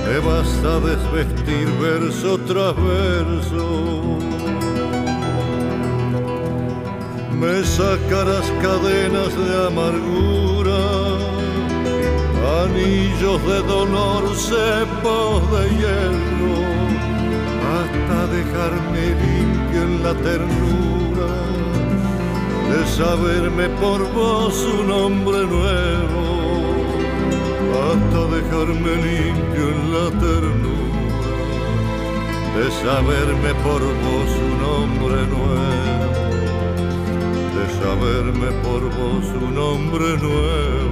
[0.04, 4.18] me vas a desvestir verso tras verso.
[7.40, 10.82] Me sacarás cadenas de amargura,
[12.64, 16.95] anillos de dolor, cepos de hierro,
[17.78, 21.30] hasta dejarme limpio en la ternura
[22.70, 26.24] de saberme por vos un hombre nuevo,
[27.86, 30.76] hasta dejarme limpio en la ternura
[32.56, 36.16] de saberme por vos un hombre nuevo,
[37.56, 40.85] de saberme por vos un hombre nuevo.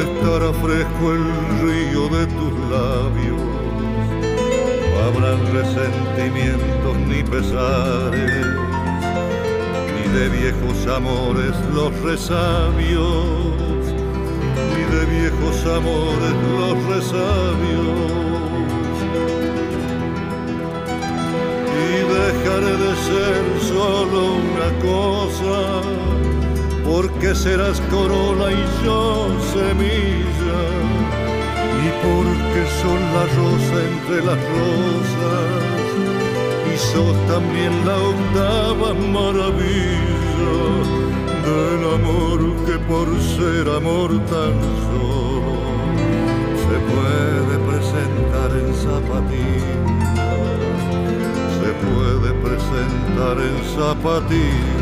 [0.00, 1.24] Estará fresco el
[1.60, 3.42] río de tus labios,
[4.88, 8.46] no habrán resentimientos ni pesares,
[9.94, 13.16] ni de viejos amores los resabios,
[14.70, 18.22] ni de viejos amores los resabios.
[21.74, 25.54] y dejaré de ser solo una cosa,
[26.84, 30.60] porque serás corona y yo semilla,
[31.84, 35.62] y porque son la rosa entre las rosas,
[36.72, 40.12] y sos también la octava maravilla
[41.46, 44.54] del amor que por ser amor tan
[44.86, 45.54] solo
[46.62, 49.82] se puede presentar en zapatillas.
[51.58, 54.81] Se puede presentar en zapatillas.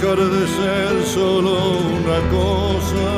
[0.00, 3.08] Dejar de ser solo una cosa,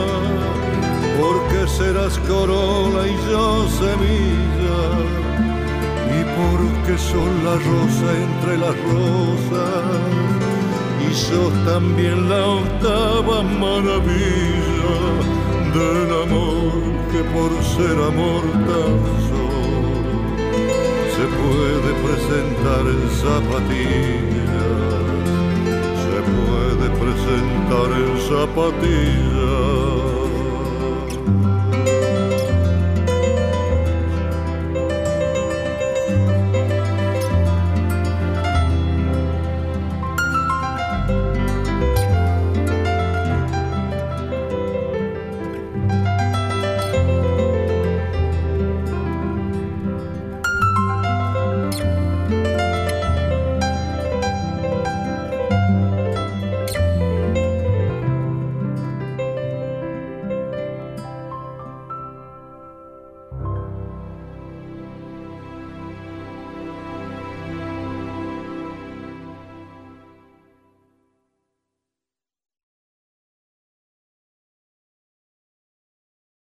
[1.20, 4.80] porque serás corola y yo semilla,
[6.16, 9.84] y porque son la rosa entre las rosas
[11.08, 14.94] y sos también la octava maravilla
[15.74, 16.72] del amor
[17.12, 18.94] que por ser amor tan
[19.28, 19.52] solo
[21.14, 24.51] se puede presentar en zapatillas,
[27.32, 29.31] se puede presentar en zapatillas.